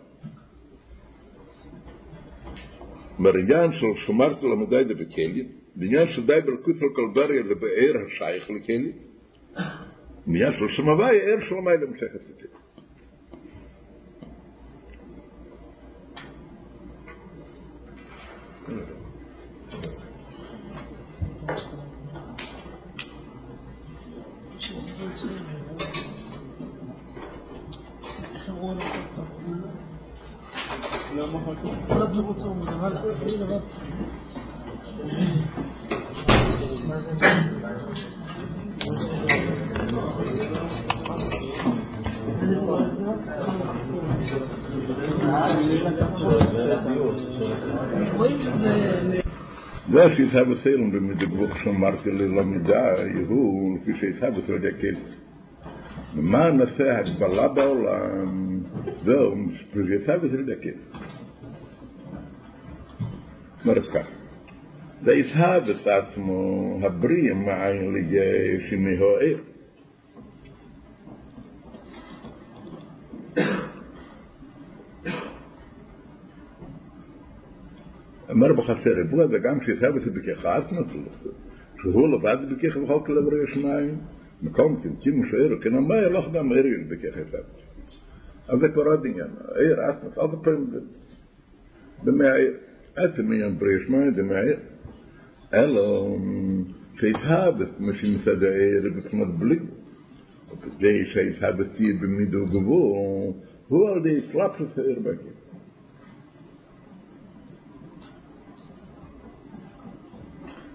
[3.18, 8.50] בעניין של שומרת למדי דבקלי, בעניין של די בלקוט על כל בריה זה באר השייך
[8.50, 8.92] לכלי,
[10.26, 12.20] בעניין של שמווי, ער של המיילה משייכת
[31.12, 31.18] זה
[50.16, 52.84] שיצא בסלם במדגבוך שאמרתי ללמידה,
[53.20, 54.94] יהוא, לפי שיצא בסלם יקל.
[56.16, 58.60] ומה נעשה הגבלה בעולם?
[59.04, 59.34] זהו,
[59.72, 60.78] שיצא בסלם יקל.
[63.64, 64.06] אומרת כך,
[65.02, 69.38] זה יצהב את עצמו הבריא מעין לידי שינוי העיר.
[78.30, 80.80] אמר בחסר ריבוע זה גם שיצהב את בכך עצמו,
[81.80, 83.98] שהוא לבד בכך בכל כלל בריא שניים,
[84.42, 87.44] מקום תמתים שעיר, כן אמר ילך גם עיר בכך יצהב.
[88.48, 90.64] אז זה כבר עוד עניין, העיר עצמו, אל תפרם
[92.04, 92.32] במאה
[92.96, 94.56] עצם עניין בריא שניים זה מהעיר.
[95.54, 96.16] אלא
[97.00, 99.58] שיצהב את משין סד העיר בבחינת בלי.
[100.52, 102.98] וכדי שיצהב את תהיה במידו גבוה,
[103.68, 105.42] הוא על די סלאפשוס העיר בכך.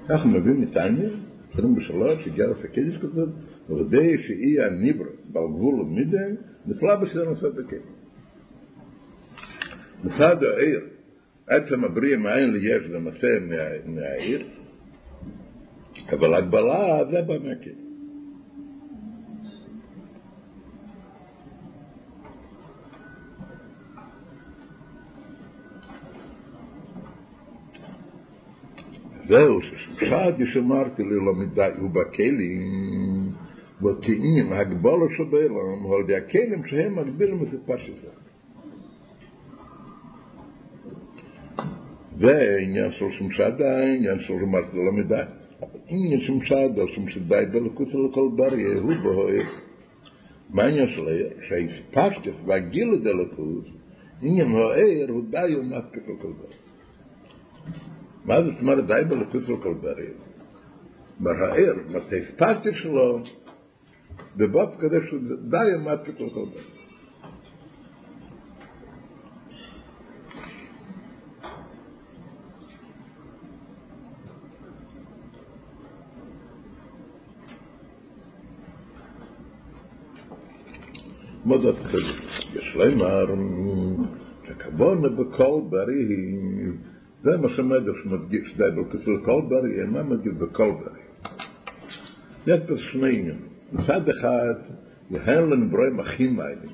[0.09, 1.09] כך מבין נתניה,
[1.53, 3.30] 23, הגיע לפקדיש כזאת,
[3.70, 7.78] ודאי שאי הניברו בגבול מידן, נפלא בשביל נושא תקן.
[10.03, 10.80] מצד העיר,
[11.47, 13.28] עצם הבריא מעין לי יש למעשה
[13.86, 14.47] מהעיר,
[16.11, 17.88] אבל הגבלה זה בא מהקן.
[29.28, 33.16] זהו, שפשעתי שמרתי ללמידה ובכלים,
[33.82, 38.07] ותאים הגבלו של בעולם, על ידי הכלים שהם מגבילים את הסיפה של זה.
[42.17, 45.21] ועניין של שמשדה, עניין של שמשדה לא מדי.
[45.88, 49.43] עניין של שמשדה, שמשדה בלכות של כל בר יהוא בהוי.
[50.49, 51.30] מה עניין של היר?
[51.49, 53.65] שהספשתף והגיל את הלכות,
[54.21, 56.53] עניין הוער הוא די ומאפק של כל בר.
[58.25, 60.28] מה זאת אומרת די בלכות של כל בר יהוא?
[61.19, 61.73] מה העיר?
[62.73, 63.19] שלו?
[64.38, 65.19] בבוב כזה שהוא
[65.49, 66.63] די ומפקת לכל בריא.
[81.45, 82.13] מה זאת כזה?
[82.53, 83.25] יש לומר,
[84.47, 86.07] הכוונה בכל בריא
[87.23, 91.01] זה מה שמדרש מדגיש, די בקצר כל ברי, מה מדגיש בכל ברי?
[92.47, 93.56] יש פה שני עניינים.
[93.74, 94.53] מצד אחד,
[95.11, 96.72] להלן ברואים אחים האלה.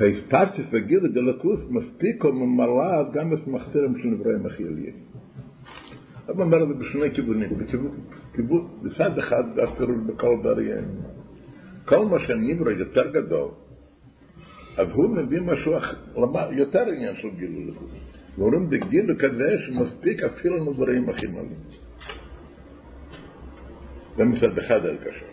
[0.00, 4.94] האספרטיס וגילה דלקוס מספיק או ממלא גם את מחסירים של נברואים אחי עליין.
[6.28, 7.50] אבל אומר את זה בשני כיוונים.
[8.32, 10.84] בכיוון, בצד אחד, אפילו בכל בריאים.
[11.84, 13.48] כל מה שנברא יותר גדול,
[14.76, 15.72] אז הוא מביא משהו
[16.50, 17.90] יותר עניין של גילוי לקות.
[18.38, 21.81] ואומרים בגילוי כזה שמספיק אפילו נבראים הכי מלאים.
[24.16, 25.26] זה מצד אחד הרגשה.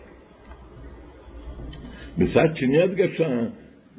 [2.18, 3.46] מצד שני הרגשה,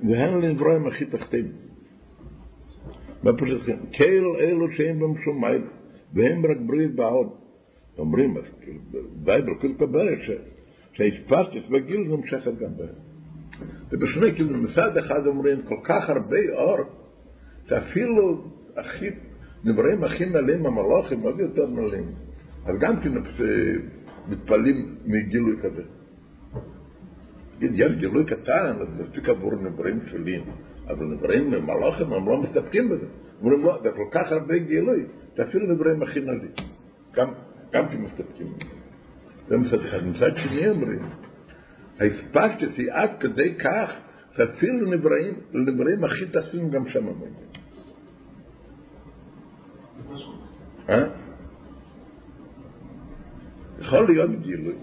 [0.09, 1.51] והן לנברואים הכי תחתים.
[3.23, 3.77] מה פשוט כן?
[3.97, 5.61] כל אלו שאין בהם שום מייל,
[6.13, 7.27] והם רק ברית בעוד.
[7.97, 8.79] אומרים, כאילו,
[9.15, 10.19] בייבל, כאילו קבלת,
[10.93, 12.95] שהאספרטיס בגיל נמשכת גם בהם.
[13.91, 16.77] ובשני כיוונים, מצד אחד אומרים כל כך הרבה אור,
[17.69, 18.43] שאפילו
[18.77, 19.09] הכי,
[19.65, 22.05] נבראים הכי מלאים המלוכים, עוד יותר מלאים.
[22.65, 23.11] אז גם כן
[24.27, 25.81] מתפלאים מגילוי כזה.
[27.57, 30.43] תגיד, יש גילוי קטן, אז מספיק עבור נבראים תפילין,
[30.87, 33.05] אבל נבראים מלוכים, הם לא מסתפקים בזה.
[33.41, 35.05] אומרים, לא, זה כל כך הרבה גילוי,
[35.37, 36.51] שאפילו נבראים הכי מלאים.
[37.15, 37.27] גם,
[37.73, 38.47] גם כן מסתפקים.
[39.47, 40.03] זה מצד אחד.
[40.03, 40.99] מצד שני אומרים,
[41.99, 43.91] האספקטס היא עד כדי כך
[44.37, 44.91] שאפילו
[45.53, 47.33] נבראים, הכי טסים גם שם אומרים.
[50.89, 51.07] אה?
[53.81, 54.73] יכול להיות גילוי,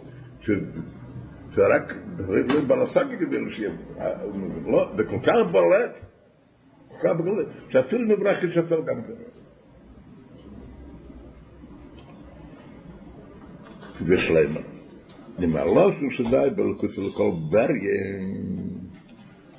[0.41, 1.95] שזה רק
[2.67, 3.51] בלסגי גדול,
[4.67, 5.99] לא, זה כל כך בולט,
[7.69, 9.25] שאפילו מברך ישפר גם כזה.
[14.07, 14.61] ושלמה.
[15.39, 18.49] נמלוס הוא שדאי בלכות של כל בריין.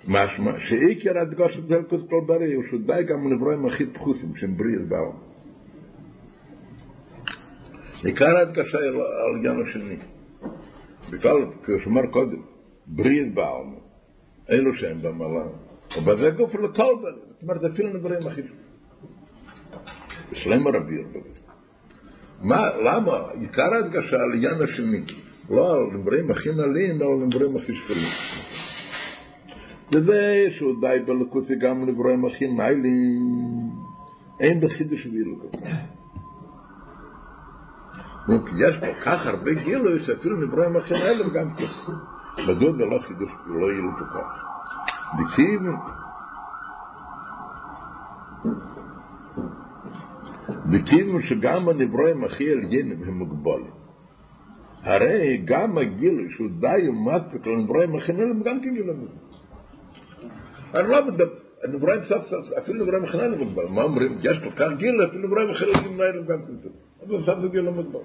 [0.08, 4.36] משמע, שאיקר הדגוש את זה לכות כל בריין, הוא שדאי גם לברוא עם הכי פחוסים,
[4.36, 5.29] שהם בריאים בעולם.
[8.04, 9.96] עיקר ההדגשה על עניין השני.
[11.10, 12.42] בכלל, כמו קודם,
[12.88, 13.66] בריאות באו,
[14.50, 15.46] אלו שהם במעלה.
[15.98, 18.42] ובזה גוף לכל בריה, זאת אומרת, אפילו נברואים הכי
[20.34, 21.20] שלמה רבי ירבו.
[22.42, 23.32] מה, למה?
[23.40, 25.02] עיקר ההדגשה על עניין השני,
[25.50, 28.10] לא על נבראים הכי נעלים, אלא על נבראים הכי שפלים.
[29.92, 33.70] וזה שהוא די בלקוטי גם נבראים הכי נעלים,
[34.40, 35.50] אין בחידוש וילגו.
[38.36, 41.66] יש כל כך הרבה גילוי שאפילו נבראים הכי נעלים גם כן.
[42.48, 44.46] מדוע זה לא חידוש, לא יהיה לו כל כך.
[45.20, 45.62] דקסיב,
[50.72, 53.72] וכאילו שגם הנברואים הכי עליינים הם מוגבלים.
[54.84, 58.96] הרי גם הגילוי שהוא די ומספיק לנברואים הכי נעלים גם כן גילוי.
[60.74, 61.30] אני לא מדבר,
[61.64, 63.66] הנברואים סוף סוף, אפילו הכי נעלים מוגבל.
[63.70, 64.18] מה אומרים?
[64.24, 65.66] יש כל כך גילוי, אפילו נברואים הכי
[65.98, 66.72] נעלים גם כן טוב.
[67.08, 68.00] אבל סוף סוף גילוי מוגבל.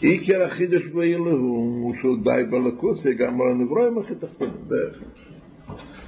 [0.00, 4.54] עיקר החידוש באילו הוא שהוא די בלקוסי גם על הנברואים הכי תחתונים.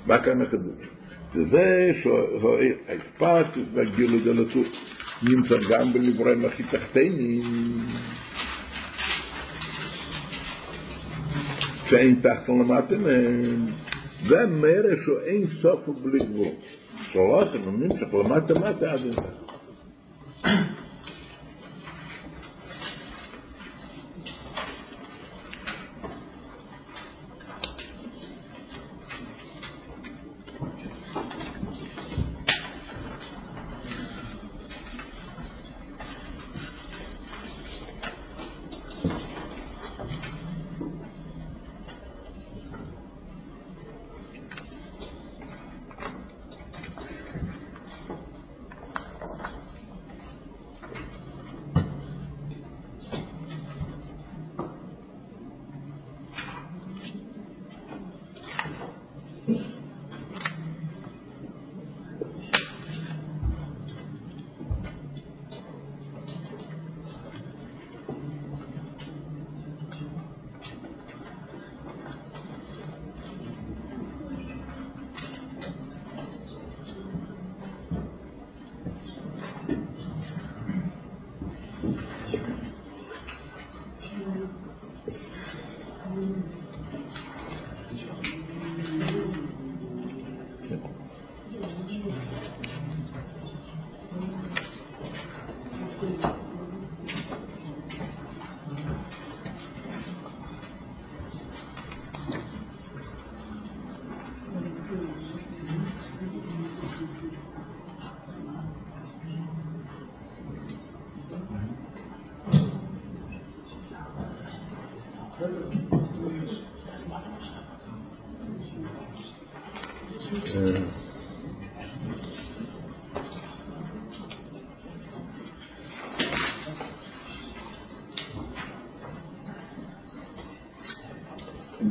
[0.07, 0.89] מה כאן החידוש?
[1.35, 4.77] וזה שהאספרטיס והגילוי דלתות
[5.23, 7.43] נמצא גם בנברואים הכי תחתנים,
[11.89, 13.67] שאין תחתון למטה מהם,
[14.29, 16.49] זה מראה שהוא אין סוף ובלי גבול.
[17.13, 19.15] שלוש, הם נמשך למטה מטה עד אין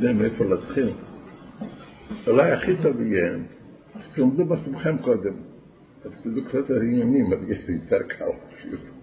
[0.04, 0.90] יודע מאיפה להתחיל.
[2.26, 3.36] אולי הכי טוב יהיה,
[4.14, 5.34] תלמדו בעצמכם קודם,
[6.04, 8.93] אז תדעו קצת על עניינים, אז יהיה יותר קל אפילו.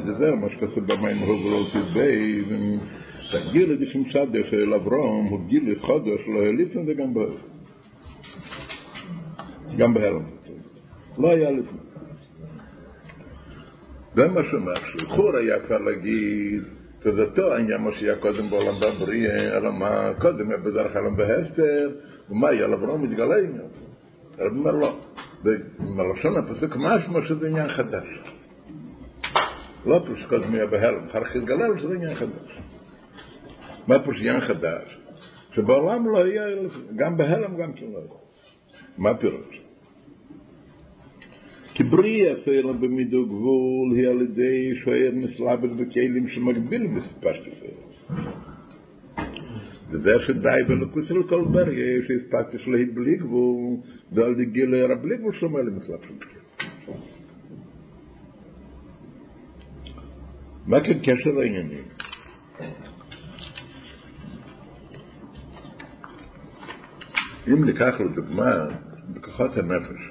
[0.00, 1.98] להם הרדזר, מה שכתוב במים הובלות י"ב,
[3.32, 7.34] תגיל את ישם צדק אל אברום, הוא גיל חודש, לא העליפן וגם בהלם.
[9.76, 10.24] גם בהלם.
[11.18, 11.78] לא היה לפני.
[14.14, 16.62] זה מה שאומר, שלכאורה היה קל להגיד,
[17.02, 21.90] כזאתו העניין מה שהיה קודם בעולם בבריאה, אלא מה קודם היה בדרך כלל בהסתר,
[22.30, 23.68] ומה היה לאברום מתגלה עניין.
[24.38, 24.98] הרב אומר לא.
[25.96, 28.39] בלשון הפסוק משמע שזה עניין חדש.
[29.86, 32.58] לא פירוש קודם היה בהלם, אחר כך התגלה שזה עניין חדש.
[33.88, 34.98] מה פירוש עניין חדש?
[35.52, 36.42] שבעולם לא היה,
[36.96, 38.20] גם בהלם גם כן לא היה.
[38.98, 39.60] מה פירוש?
[41.74, 47.90] כי בריא הסלע במידו גבול היא על ידי שוער נסלבת בכלים שמגבילים מספר שפר.
[49.90, 53.76] וזה שדי בלוקוס של כל ברגע שהספקתי שלהית בלי גבול,
[54.12, 57.19] ועל די גיל היה בלי גבול שומע למסלב של בכלים.
[60.70, 61.84] מה כן קשר לעניינים?
[67.48, 68.66] אם ניקח לדוגמה
[69.14, 70.10] בכוחות הנפש,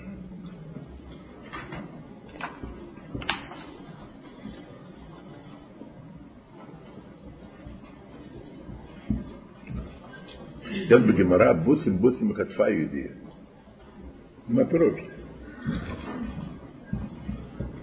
[10.72, 13.12] יש בגמרא בוסים בוסים בכתפה יהודיה.
[14.48, 15.00] מה פירוש?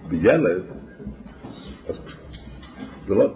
[0.07, 0.76] בילד,
[3.07, 3.33] זה לא...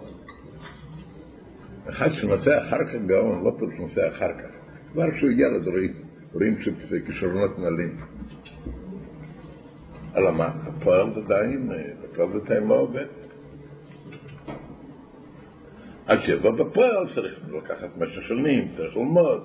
[1.90, 4.52] אחד שנוסע אחר כך גאון, לא פירוש נוסע אחר כך.
[4.92, 5.94] כבר שהוא ילד רואים,
[6.34, 7.98] רואים שכישרונות נעלים.
[10.16, 10.46] אלא מה?
[10.46, 11.70] הפועל זה עדיין,
[12.04, 13.06] הפועל זה עדיין לא עובד.
[16.06, 19.42] עד שיבוא בפועל צריך לקחת משך שנים, צריך ללמוד.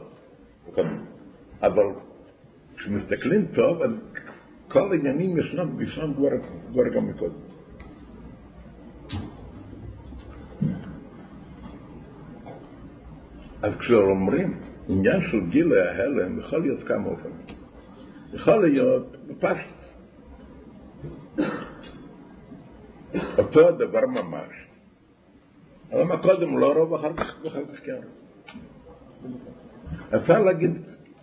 [1.63, 1.85] אבל
[2.77, 3.83] כשמסתכלים טוב,
[4.69, 5.69] כל העניינים ישנם,
[6.73, 7.46] כבר גם מקודם.
[13.67, 14.55] אז כשאומרים
[14.89, 17.47] עניין של גילי ההלם, יכול להיות כמה אופנים.
[18.33, 19.77] יכול להיות בפשט.
[23.39, 24.67] אותו הדבר ממש.
[25.93, 28.01] אבל מה קודם לא רוב, אחר כך, ואחר כך כן.
[30.17, 30.71] אפשר להגיד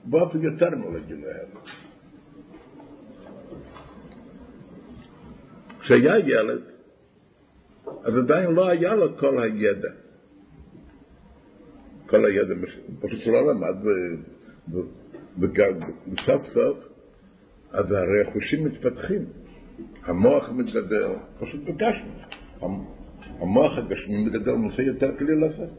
[0.06, 1.62] באופן יותר מלגילוי ההלם.
[5.82, 6.62] כשהיה ילד,
[8.04, 10.03] אז עדיין לא היה לו כל הידע.
[12.14, 12.54] כל הידע,
[13.02, 13.76] פשוט הוא לא למד,
[15.38, 16.78] וסוף סוף,
[17.72, 19.26] אז הרי החושים מתפתחים,
[20.04, 21.08] המוח מתגדל,
[21.40, 22.12] פשוט בגשנו.
[23.40, 25.70] המוח הגשמי מתגדל נושא יותר כלי לעשות.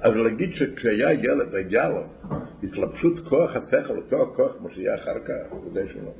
[0.00, 2.04] אז להגיד שכשהיה ילד היה לו
[2.62, 6.12] התלבשות כוח השכל, אותו הכוח כמו שיהיה אחר כך, ודאי שלא.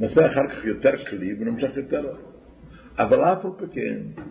[0.00, 2.14] נעשה אחר כך יותר כלי ונמשך יותר.
[2.98, 4.22] אבל אף על פי כן,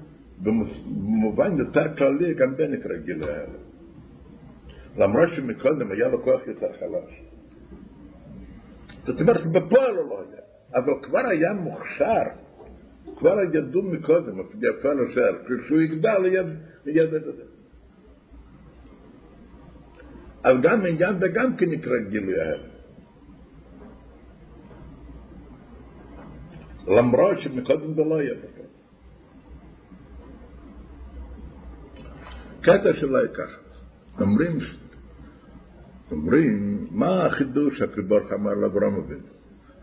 [0.44, 3.70] במובן יותר כללי, גם זה נקרא גיל ההלם.
[4.98, 7.22] למרות שמקודם היה לו כוח יותר חלש.
[9.06, 10.42] זאת אומרת, בפועל הוא לא היה,
[10.76, 12.24] אבל כבר היה מוכשר.
[13.18, 16.26] כבר ידעו מקודם, אפילו שער, כשהוא יגדל
[16.86, 17.44] ידע את זה.
[20.44, 22.70] אז גם עניין זה גם כן נקרא גילוי ההלם.
[26.88, 28.34] למרות שמקודם זה לא היה
[32.62, 32.78] בכלל.
[32.78, 33.58] קטע שלא ככה.
[34.22, 34.60] אומרים,
[36.12, 39.28] אומרים, מה החידוש הקדוש אמר לאברהם אבינו?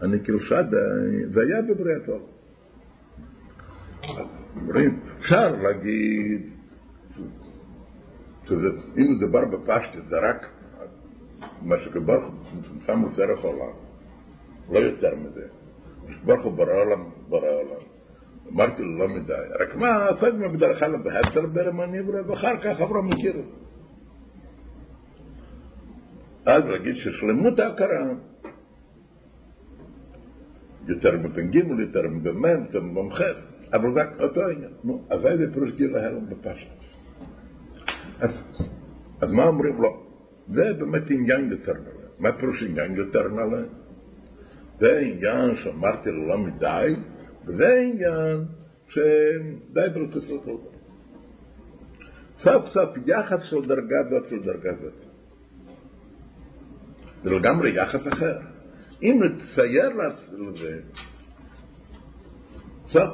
[0.02, 0.86] אני כאילו שדה,
[1.34, 2.24] זה היה בבריאת העולם.
[4.56, 6.50] אומרים, אפשר להגיד
[8.44, 10.46] שזה, אם מדובר בפשטת, זה רק
[11.62, 12.24] מה שקברך
[12.86, 13.72] שם הוא דרך עולם,
[14.70, 15.46] לא יותר מזה.
[16.10, 17.95] שקברך הוא ברא עולם, ברא עולם.
[18.54, 23.10] אמרתי לו לא מדי, רק מה, קודם בדרך כלל בהפטר ברם הניברה, ואחר כך אברהם
[23.10, 23.66] מכיר זה.
[26.46, 28.12] אז להגיד ששלמות ההכרה,
[30.86, 33.20] יותר מפ"ג, יותר מפ"מ, יותר מפ"ח,
[33.72, 34.70] אבל זה אותו העניין.
[34.84, 36.68] נו, אז איזה פירוש גיל ההלם בפשט?
[38.20, 40.06] אז, מה אומרים לו?
[40.48, 42.06] זה באמת עניין יותר נעלה.
[42.18, 43.62] מה פירוש עניין יותר נעלה?
[44.80, 46.94] זה עניין שאמרתי לו לא מדי,
[47.46, 48.44] וזה עניין
[48.88, 50.58] שדי ברצות לא
[52.38, 54.92] סוף סוף יחס של דרגה זאת של דרגה זאת.
[57.22, 58.38] זה לגמרי יחס אחר.
[59.02, 59.88] אם נצייר
[60.32, 60.80] לזה,
[62.88, 63.10] סוף,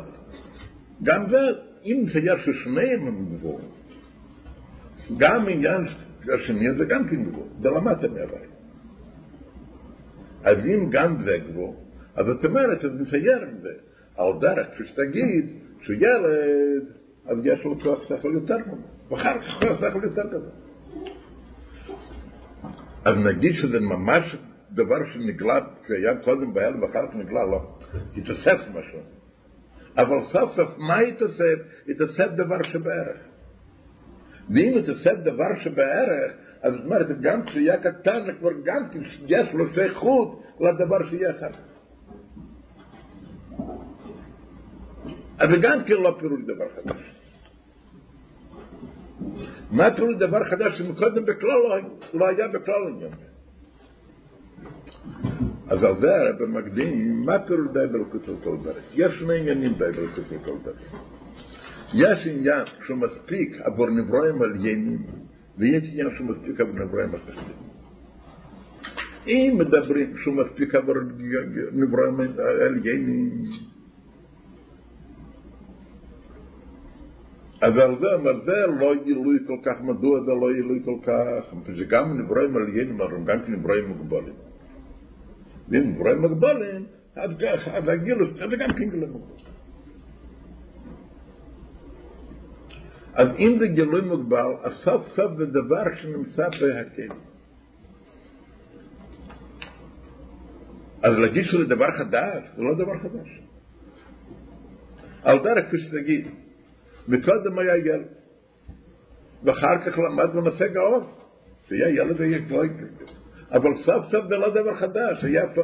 [1.03, 1.39] גם זה,
[1.85, 3.69] אם נצייר ששניהם הם גבוהים,
[5.19, 5.87] גם עניין
[6.35, 8.51] השני זה גם כן גבוה, זה למדת מהבית.
[10.45, 11.73] אז אם גם זה גבוה,
[12.15, 13.92] אז זאת אומרת, אז נצייר את זה.
[14.23, 16.85] על דרך, כפי שתגיד, שהוא ילד,
[17.27, 18.79] אז יש לו כוח שכל יותר גדול,
[19.11, 20.51] ואחר כך כוח שכל יותר גדול.
[23.05, 24.37] אז נגיד שזה ממש
[24.71, 27.61] דבר שנגלה, שהיה קודם בהלם ואחר כך נגלה, לא,
[28.17, 28.99] התאסף משהו.
[29.97, 31.59] אבל סוף סוף מה התאסף?
[31.89, 33.17] התאסף דבר שבערך.
[34.51, 38.83] ואם התאסף דבר שבערך, אז זאת אומרת, גם כשיהיה קטן, כבר גם
[39.27, 41.72] יש לו שייכות לדבר שיהיה אחר כך.
[45.51, 47.03] זה גם כן לא פירוש דבר חדש.
[49.71, 51.77] מה פירוש דבר חדש שמקודם בכלל לא,
[52.15, 53.13] לא היה בכלל עניין?
[55.69, 58.85] אז על זה הרב מקדים, מה פירוש די בלכות על כל דרך?
[58.95, 60.95] יש שני עניינים די בלכות על כל דרך.
[61.95, 64.99] יש עניין שהוא מספיק עבור נברואים עליינים,
[65.59, 67.45] ויש עניין שהוא מספיק עבור נברואים אחרים.
[69.27, 70.95] אם מדברים שהוא מספיק עבור
[71.73, 72.15] נברואים
[72.61, 73.31] עליינים,
[77.63, 81.55] אז על זה, על זה לא גילוי כל כך, מדוע זה לא גילוי כל כך,
[81.77, 84.35] שגם נברואים עליינים, אבל גם כן נברואים מוגבלים.
[85.69, 86.87] ואם נברואים מוגבלים,
[87.17, 89.35] אז הגילוי, זה גם כן גילוי מוגבל.
[93.15, 97.15] אז אם זה גילוי מוגבל, אז סוף סוף זה דבר שנמצא בהקל.
[101.03, 103.41] אז להגיד שזה דבר חדש, זה לא דבר חדש.
[105.23, 106.42] על דרך כפי שתגיד,
[107.09, 108.09] מקודם היה ילד,
[109.45, 111.07] ואחר כך למד בנושא גאון,
[111.69, 112.69] שהיה ילד היה גוי
[113.53, 115.63] אבל סוף סוף זה לא דבר חדש, היה פה...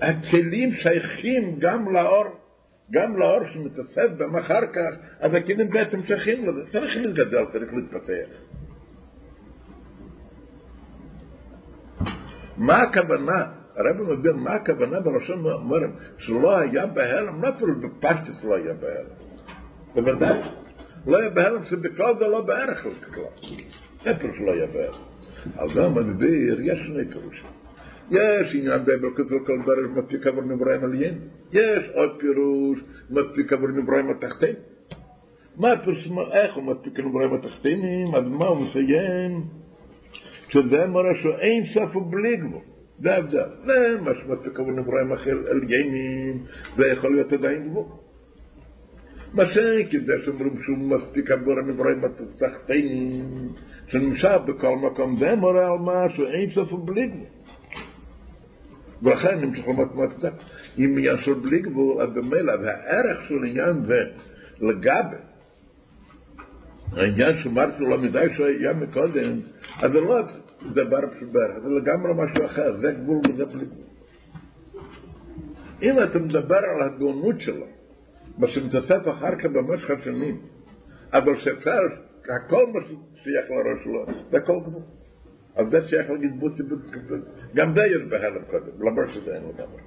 [0.00, 2.24] הכלים שייכים גם לאור,
[2.90, 8.28] גם לאור שמתאסף בהם אחר כך, אז הכלים בעצם שייכים לזה, צריך להתגדל, צריך להתפתח.
[12.56, 13.44] מה הכוונה?
[13.76, 19.25] הרב מבין מה הכוונה בראשון אומרים שלא היה בהלם, לא אפילו בפשטס לא היה בהלם.
[19.96, 20.40] בוודאי.
[21.06, 22.92] לא היה בהלם שבכלל זה לא בערך כלל.
[24.04, 25.02] זה פירוש לא היה בהלם.
[25.56, 27.50] על זה המדביר יש שני פירושים.
[28.10, 31.18] יש עניין בברכות וכל דרך מספיק עבור נבראים עליין.
[31.52, 32.78] יש עוד פירוש
[33.10, 34.54] מספיק עבור נבראים התחתין.
[35.56, 39.40] מה הפירוש, איך הוא מספיק נבראים התחתינים, אז מה הוא מסיים?
[40.48, 42.62] שזה מראה שאין סוף ובלי גבול.
[42.98, 43.48] זה ההבדל.
[43.64, 45.12] זה מה שמספיק עבור נבראים
[45.50, 46.42] עליינים,
[46.76, 47.84] זה יכול להיות עדיין גבול.
[49.32, 53.24] מה שאין כזה שאומרים שהוא מספיק עבור הנברואים התחתינים,
[53.88, 57.26] שנמשך בכל מקום, זה מורה על משהו, אין סוף ובלי גבול.
[59.02, 60.28] ולכן נמשך למתמטיקה.
[60.78, 64.00] אם עניין של בלי גבול, אז במילא, והערך של עניין זה
[64.60, 65.16] לגבי,
[66.92, 69.40] העניין שאמרתי לו מדי שהיה מקודם,
[69.78, 70.22] אז זה לא
[70.72, 73.86] דבר שבערך, זה לגמרי משהו אחר, זה גבול וזה בלי גבול.
[75.82, 77.66] אם אתה מדבר על הגאונות שלו,
[78.38, 80.40] מה שמתאסף אחר כך במשך השנים,
[81.12, 81.80] אבל שאפשר,
[82.22, 82.80] הכל מה
[83.14, 84.82] שייך לראש שלו, זה הכל גבול.
[85.56, 86.96] אז זה שייך להגיד בוטי בוטי,
[87.54, 89.82] גם זה יש בהלם קודם, למרות שזה אין לגמרי.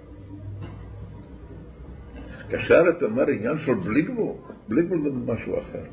[2.49, 4.35] כאשר אתה אומר עניין של בלי גבול,
[4.67, 5.83] בלי גבול זה משהו אחר.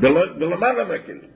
[0.00, 1.34] ולמעלה מהכלים.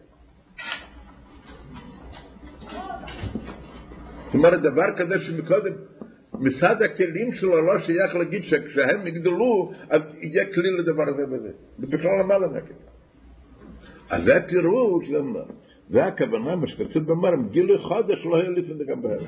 [4.25, 5.73] זאת אומרת, דבר כזה שמקודם,
[6.41, 11.51] מסד הכלים של הראש שייך להגיד שכשהם יגדלו, אז יהיה כלי לדבר הזה וזה.
[11.79, 12.79] זה בכלל למעלה מהכלים.
[14.11, 15.09] אז זה הפירוש,
[15.91, 19.27] זה הכוונה, מה שכתוב במרם, גילוי חודש לא היה לפני גם בהלם.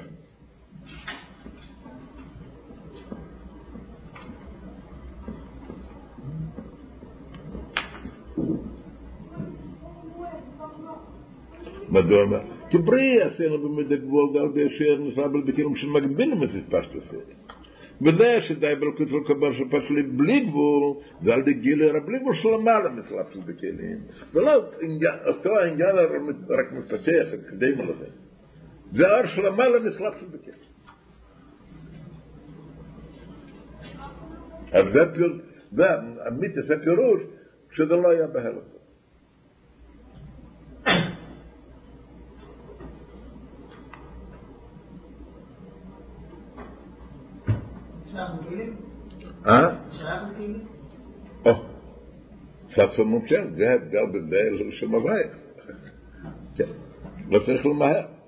[11.88, 12.59] מדוע מה?
[12.70, 17.16] כבריא עשינו במידה גבול דל בישר נסבל בקירום של מגבין מסית פשט עשה.
[18.02, 22.34] וזה שדאי בלכות של כבר שפש לי בלי גבול, ועל די גילי הרב בלי גבול
[22.34, 23.96] של המעלה מסלט של בקילים.
[24.34, 24.52] ולא,
[25.26, 25.96] אותו העניין
[26.48, 28.06] רק מפתח, כדי מלווה.
[28.92, 30.70] זה אור של המעלה מסלט של בקילים.
[34.72, 35.40] אז זה פירוש,
[35.72, 35.84] זה
[36.26, 37.20] המיטס הפירוש,
[37.72, 38.69] שזה לא היה בהלות.
[49.46, 49.68] אה?
[51.44, 51.52] או,
[52.74, 55.36] סבסון מומשר, זה ההבדל בזה של מבייך.
[56.56, 56.64] כן,
[57.28, 58.19] לא צריך למהר.